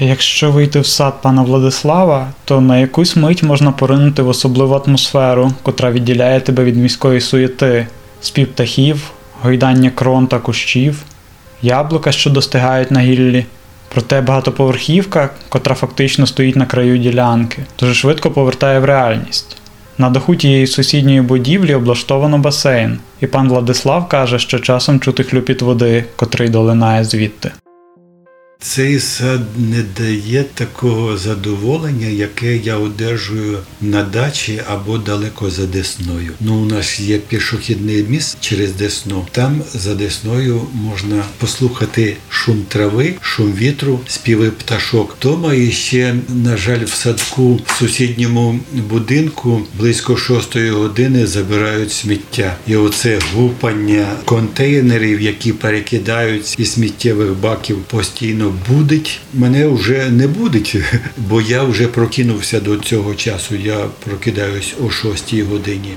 Якщо 0.00 0.50
вийти 0.50 0.80
в 0.80 0.86
сад 0.86 1.22
пана 1.22 1.42
Владислава, 1.42 2.28
то 2.44 2.60
на 2.60 2.78
якусь 2.78 3.16
мить 3.16 3.42
можна 3.42 3.72
поринути 3.72 4.22
в 4.22 4.28
особливу 4.28 4.74
атмосферу, 4.74 5.52
котра 5.62 5.90
відділяє 5.90 6.40
тебе 6.40 6.64
від 6.64 6.76
міської 6.76 7.20
суєти, 7.20 7.86
спів 8.20 8.46
птахів, 8.46 9.10
гойдання 9.42 9.90
крон 9.90 10.26
та 10.26 10.38
кущів, 10.38 11.02
яблука, 11.62 12.12
що 12.12 12.30
достигають 12.30 12.90
на 12.90 13.00
гіллі. 13.00 13.46
Проте 13.88 14.20
багатоповерхівка, 14.20 15.30
котра 15.48 15.74
фактично 15.74 16.26
стоїть 16.26 16.56
на 16.56 16.66
краю 16.66 16.98
ділянки, 16.98 17.62
дуже 17.80 17.94
швидко 17.94 18.30
повертає 18.30 18.80
в 18.80 18.84
реальність. 18.84 19.56
На 19.98 20.10
даху 20.10 20.36
тієї 20.36 20.66
сусідньої 20.66 21.20
будівлі 21.20 21.74
облаштовано 21.74 22.38
басейн, 22.38 22.98
і 23.20 23.26
пан 23.26 23.48
Владислав 23.48 24.08
каже, 24.08 24.38
що 24.38 24.58
часом 24.58 25.00
чути 25.00 25.24
хлюпіт 25.24 25.62
води, 25.62 26.04
котрий 26.16 26.48
долинає 26.48 27.04
звідти. 27.04 27.52
Цей 28.68 29.00
сад 29.00 29.40
не 29.58 29.82
дає 29.98 30.44
такого 30.54 31.16
задоволення, 31.16 32.06
яке 32.06 32.56
я 32.56 32.76
одержую 32.76 33.58
на 33.80 34.02
дачі 34.02 34.60
або 34.68 34.98
далеко 34.98 35.50
за 35.50 35.66
Десною. 35.66 36.32
Ну, 36.40 36.54
у 36.54 36.64
нас 36.64 37.00
є 37.00 37.18
пішохідний 37.18 38.02
міст 38.08 38.36
через 38.40 38.72
Десну. 38.72 39.26
Там 39.32 39.62
за 39.74 39.94
Десною 39.94 40.60
можна 40.74 41.24
послухати 41.38 42.16
шум 42.28 42.62
трави, 42.68 43.14
шум 43.20 43.52
вітру, 43.52 44.00
співи 44.06 44.50
пташок. 44.50 45.16
Дома 45.22 45.54
і 45.54 45.70
ще, 45.70 46.14
на 46.28 46.56
жаль, 46.56 46.84
в 46.84 46.90
садку 46.90 47.60
в 47.66 47.70
сусідньому 47.78 48.60
будинку 48.72 49.62
близько 49.78 50.16
шостої 50.16 50.70
години 50.70 51.26
забирають 51.26 51.92
сміття. 51.92 52.56
І 52.66 52.76
оце 52.76 53.18
гупання 53.34 54.06
контейнерів, 54.24 55.20
які 55.20 55.52
перекидають 55.52 56.54
із 56.58 56.72
сміттєвих 56.72 57.34
баків 57.38 57.78
постійно 57.78 58.55
будить. 58.68 59.20
Мене 59.34 59.68
вже 59.68 60.10
не 60.10 60.26
будить, 60.26 60.76
бо 61.16 61.40
я 61.40 61.62
вже 61.62 61.88
прокинувся 61.88 62.60
до 62.60 62.76
цього 62.76 63.14
часу. 63.14 63.56
Я 63.56 63.86
прокидаюсь 64.04 64.74
о 64.84 64.90
шостій 64.90 65.42
годині. 65.42 65.94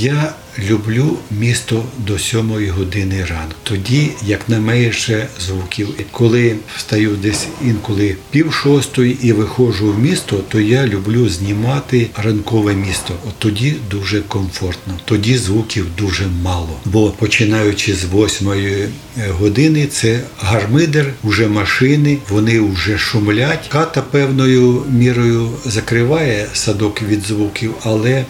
Я 0.00 0.32
люблю 0.70 1.16
місто 1.30 1.84
до 2.06 2.18
сьомої 2.18 2.68
години 2.68 3.24
ранку. 3.30 3.54
Тоді 3.62 4.10
як 4.26 4.48
найменше 4.48 5.28
звуків. 5.46 5.88
І 5.98 6.02
Коли 6.10 6.56
встаю 6.76 7.16
десь 7.22 7.46
інколи 7.64 8.16
пів 8.30 8.52
шостої 8.52 9.18
і 9.22 9.32
виходжу 9.32 9.92
в 9.92 9.98
місто, 9.98 10.40
то 10.48 10.60
я 10.60 10.86
люблю 10.86 11.28
знімати 11.28 12.06
ранкове 12.24 12.74
місто. 12.74 13.14
От 13.28 13.34
тоді 13.38 13.74
дуже 13.90 14.20
комфортно. 14.20 14.94
Тоді 15.04 15.38
звуків 15.38 15.86
дуже 15.98 16.26
мало. 16.42 16.80
Бо 16.84 17.10
починаючи 17.10 17.94
з 17.94 18.04
восьмої 18.04 18.74
е, 19.18 19.30
години, 19.30 19.86
це 19.86 20.20
гармидер, 20.38 21.12
вже 21.24 21.48
машини, 21.48 22.18
вони 22.28 22.60
вже 22.60 22.98
шумлять. 22.98 23.66
Хата 23.68 24.02
певною 24.02 24.82
мірою 24.90 25.50
закриває 25.66 26.46
садок 26.52 27.02
від 27.02 27.22
звуків, 27.22 27.74
але 27.82 28.10
е, 28.10 28.24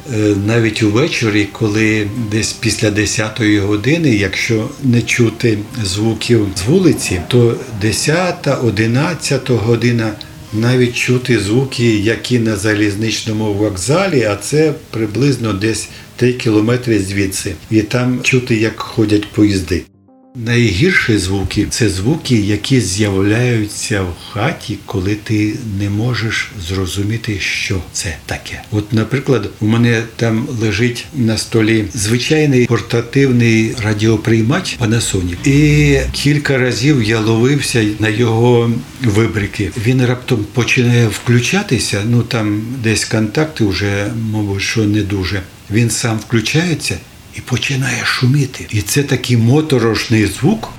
навіть 0.47 0.83
увечері, 0.83 1.49
коли 1.53 2.07
десь 2.31 2.53
після 2.53 2.91
10-ї 2.91 3.61
години, 3.61 4.15
якщо 4.15 4.69
не 4.85 5.03
чути 5.03 5.59
звуків 5.85 6.47
з 6.57 6.63
вулиці, 6.63 7.21
то 7.29 7.57
10, 7.81 8.49
11 8.63 9.51
година. 9.51 10.13
Навіть 10.53 10.97
чути 10.97 11.39
звуки, 11.39 11.99
які 11.99 12.39
на 12.39 12.57
залізничному 12.57 13.55
вокзалі, 13.55 14.23
а 14.23 14.37
це 14.37 14.75
приблизно 14.91 15.53
десь 15.53 15.89
3 16.17 16.33
кілометри 16.33 16.99
звідси. 16.99 17.55
І 17.71 17.83
там 17.83 18.21
чути, 18.23 18.57
як 18.57 18.81
ходять 18.81 19.33
поїзди. 19.33 19.83
Найгірші 20.35 21.19
звуки 21.19 21.67
це 21.71 21.89
звуки, 21.89 22.37
які 22.37 22.81
з'являються 22.81 24.03
в 24.03 24.15
хаті, 24.33 24.79
коли 24.87 25.15
ти 25.15 25.55
не 25.79 25.91
можеш 25.91 26.51
зрозуміти, 26.69 27.41
що 27.41 27.83
це 27.93 28.17
таке. 28.27 28.63
От, 28.71 28.93
наприклад, 28.93 29.51
у 29.61 29.67
мене 29.67 30.03
там 30.17 30.49
лежить 30.61 31.07
на 31.15 31.39
столі 31.39 31.85
звичайний 31.95 32.67
портативний 32.67 33.75
радіоприймач 33.83 34.79
Panasonic. 34.81 35.49
І 35.49 36.01
кілька 36.13 36.59
разів 36.59 37.03
я 37.03 37.21
ловився 37.21 37.85
на 37.99 38.09
його 38.09 38.71
вибрики. 39.03 39.71
Він 39.87 40.07
раптом 40.07 40.47
починає 40.53 41.09
включатися. 41.09 42.03
Ну 42.07 42.23
там 42.23 42.63
десь 42.83 43.05
контакти 43.05 43.65
вже, 43.65 44.13
мабуть, 44.31 44.63
що 44.63 44.85
не 44.85 45.03
дуже. 45.03 45.43
Він 45.71 45.91
сам 45.91 46.19
включається 46.19 46.97
і 47.39 47.41
починає 47.41 48.05
шуміти. 48.05 48.67
І 48.71 48.83
це 48.83 49.03
такий 49.03 49.37
моторошний 49.37 50.27
звук. 50.27 50.73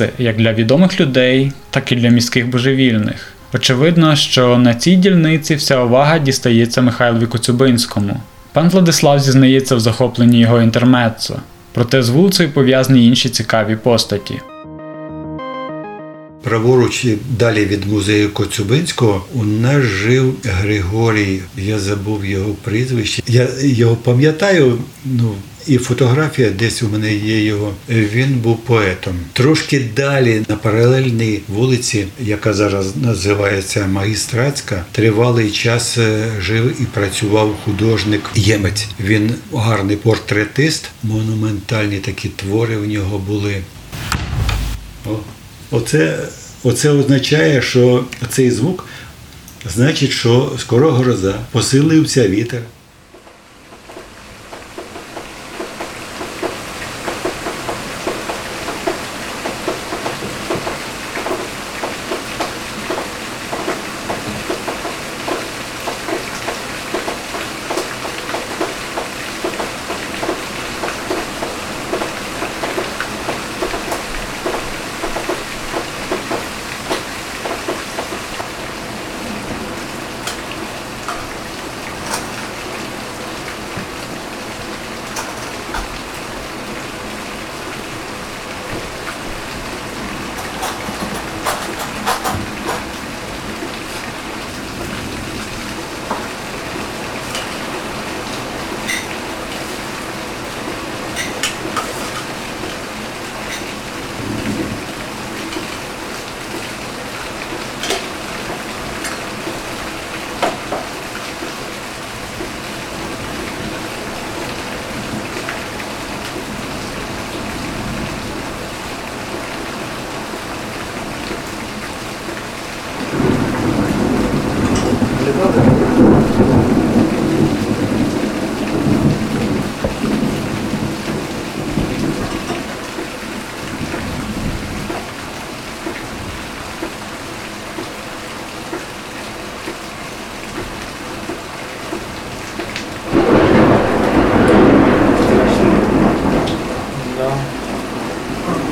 Місце 0.00 0.22
як 0.22 0.36
для 0.36 0.52
відомих 0.52 1.00
людей, 1.00 1.52
так 1.70 1.92
і 1.92 1.96
для 1.96 2.08
міських 2.08 2.48
божевільних. 2.48 3.32
Очевидно, 3.54 4.16
що 4.16 4.58
на 4.58 4.74
цій 4.74 4.96
дільниці 4.96 5.54
вся 5.54 5.82
увага 5.82 6.18
дістається 6.18 6.82
Михайлові 6.82 7.26
Коцюбинському. 7.26 8.20
Пан 8.52 8.68
Владислав 8.68 9.20
зізнається 9.20 9.76
в 9.76 9.80
захопленні 9.80 10.40
його 10.40 10.62
інтермеццо, 10.62 11.36
проте 11.72 12.02
з 12.02 12.08
вулицею 12.08 12.50
пов'язані 12.50 13.06
інші 13.06 13.28
цікаві 13.28 13.76
постаті. 13.76 14.34
Праворуч 16.42 17.06
далі 17.38 17.64
від 17.64 17.86
музею 17.86 18.30
Коцюбинського 18.30 19.24
у 19.34 19.44
нас 19.44 19.82
жив 19.82 20.34
Григорій. 20.44 21.40
Я 21.56 21.78
забув 21.78 22.26
його 22.26 22.54
прізвище. 22.54 23.22
Я 23.26 23.48
його 23.60 23.96
пам'ятаю. 23.96 24.78
Ну 25.04 25.34
і 25.66 25.78
фотографія 25.78 26.50
десь 26.50 26.82
у 26.82 26.88
мене 26.88 27.14
є 27.14 27.44
його. 27.44 27.74
Він 27.88 28.34
був 28.34 28.58
поетом. 28.58 29.14
Трошки 29.32 29.80
далі 29.96 30.42
на 30.48 30.56
паралельній 30.56 31.40
вулиці, 31.48 32.06
яка 32.20 32.52
зараз 32.52 32.96
називається 32.96 33.86
Магістратська, 33.86 34.84
тривалий 34.92 35.50
час 35.50 35.98
е, 35.98 36.28
жив 36.40 36.82
і 36.82 36.84
працював 36.84 37.56
художник 37.64 38.30
Ємець. 38.34 38.88
Він 39.00 39.34
гарний 39.54 39.96
портретист, 39.96 40.90
монументальні 41.02 41.98
такі 41.98 42.28
твори 42.28 42.76
в 42.76 42.88
нього 42.88 43.18
були. 43.18 43.62
Оце, 45.70 46.18
оце 46.62 46.90
означає, 46.90 47.62
що 47.62 48.04
цей 48.28 48.50
звук 48.50 48.86
значить, 49.66 50.10
що 50.10 50.52
скоро 50.58 50.92
гроза, 50.92 51.34
посилився 51.52 52.28
вітер. 52.28 52.62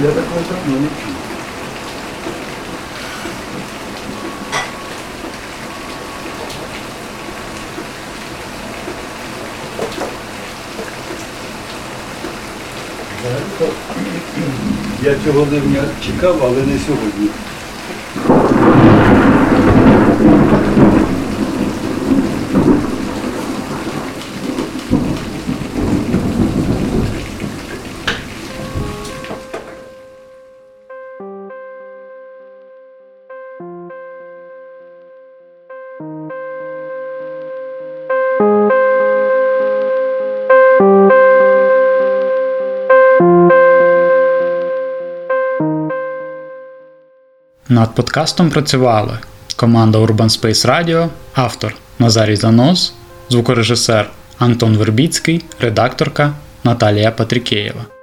Я 0.01 0.13
такого 0.13 0.41
давно 0.49 0.81
не 0.81 0.89
чув. 0.89 1.19
Я 15.03 15.15
цього 15.25 15.41
ливня 15.41 15.85
чекав, 16.07 16.39
але 16.43 16.67
не 16.67 16.79
сьогодні. 16.79 17.29
Над 47.79 47.95
подкастом 47.95 48.51
працювали 48.51 49.19
команда 49.57 49.99
Urban 49.99 50.29
Space 50.29 50.67
Radio, 50.67 51.09
автор 51.35 51.75
Назарій 51.99 52.37
Занос, 52.37 52.93
звукорежисер 53.29 54.11
Антон 54.39 54.77
Вербіцький, 54.77 55.45
редакторка 55.61 56.33
Наталія 56.65 57.11
Патрікеєва. 57.11 57.98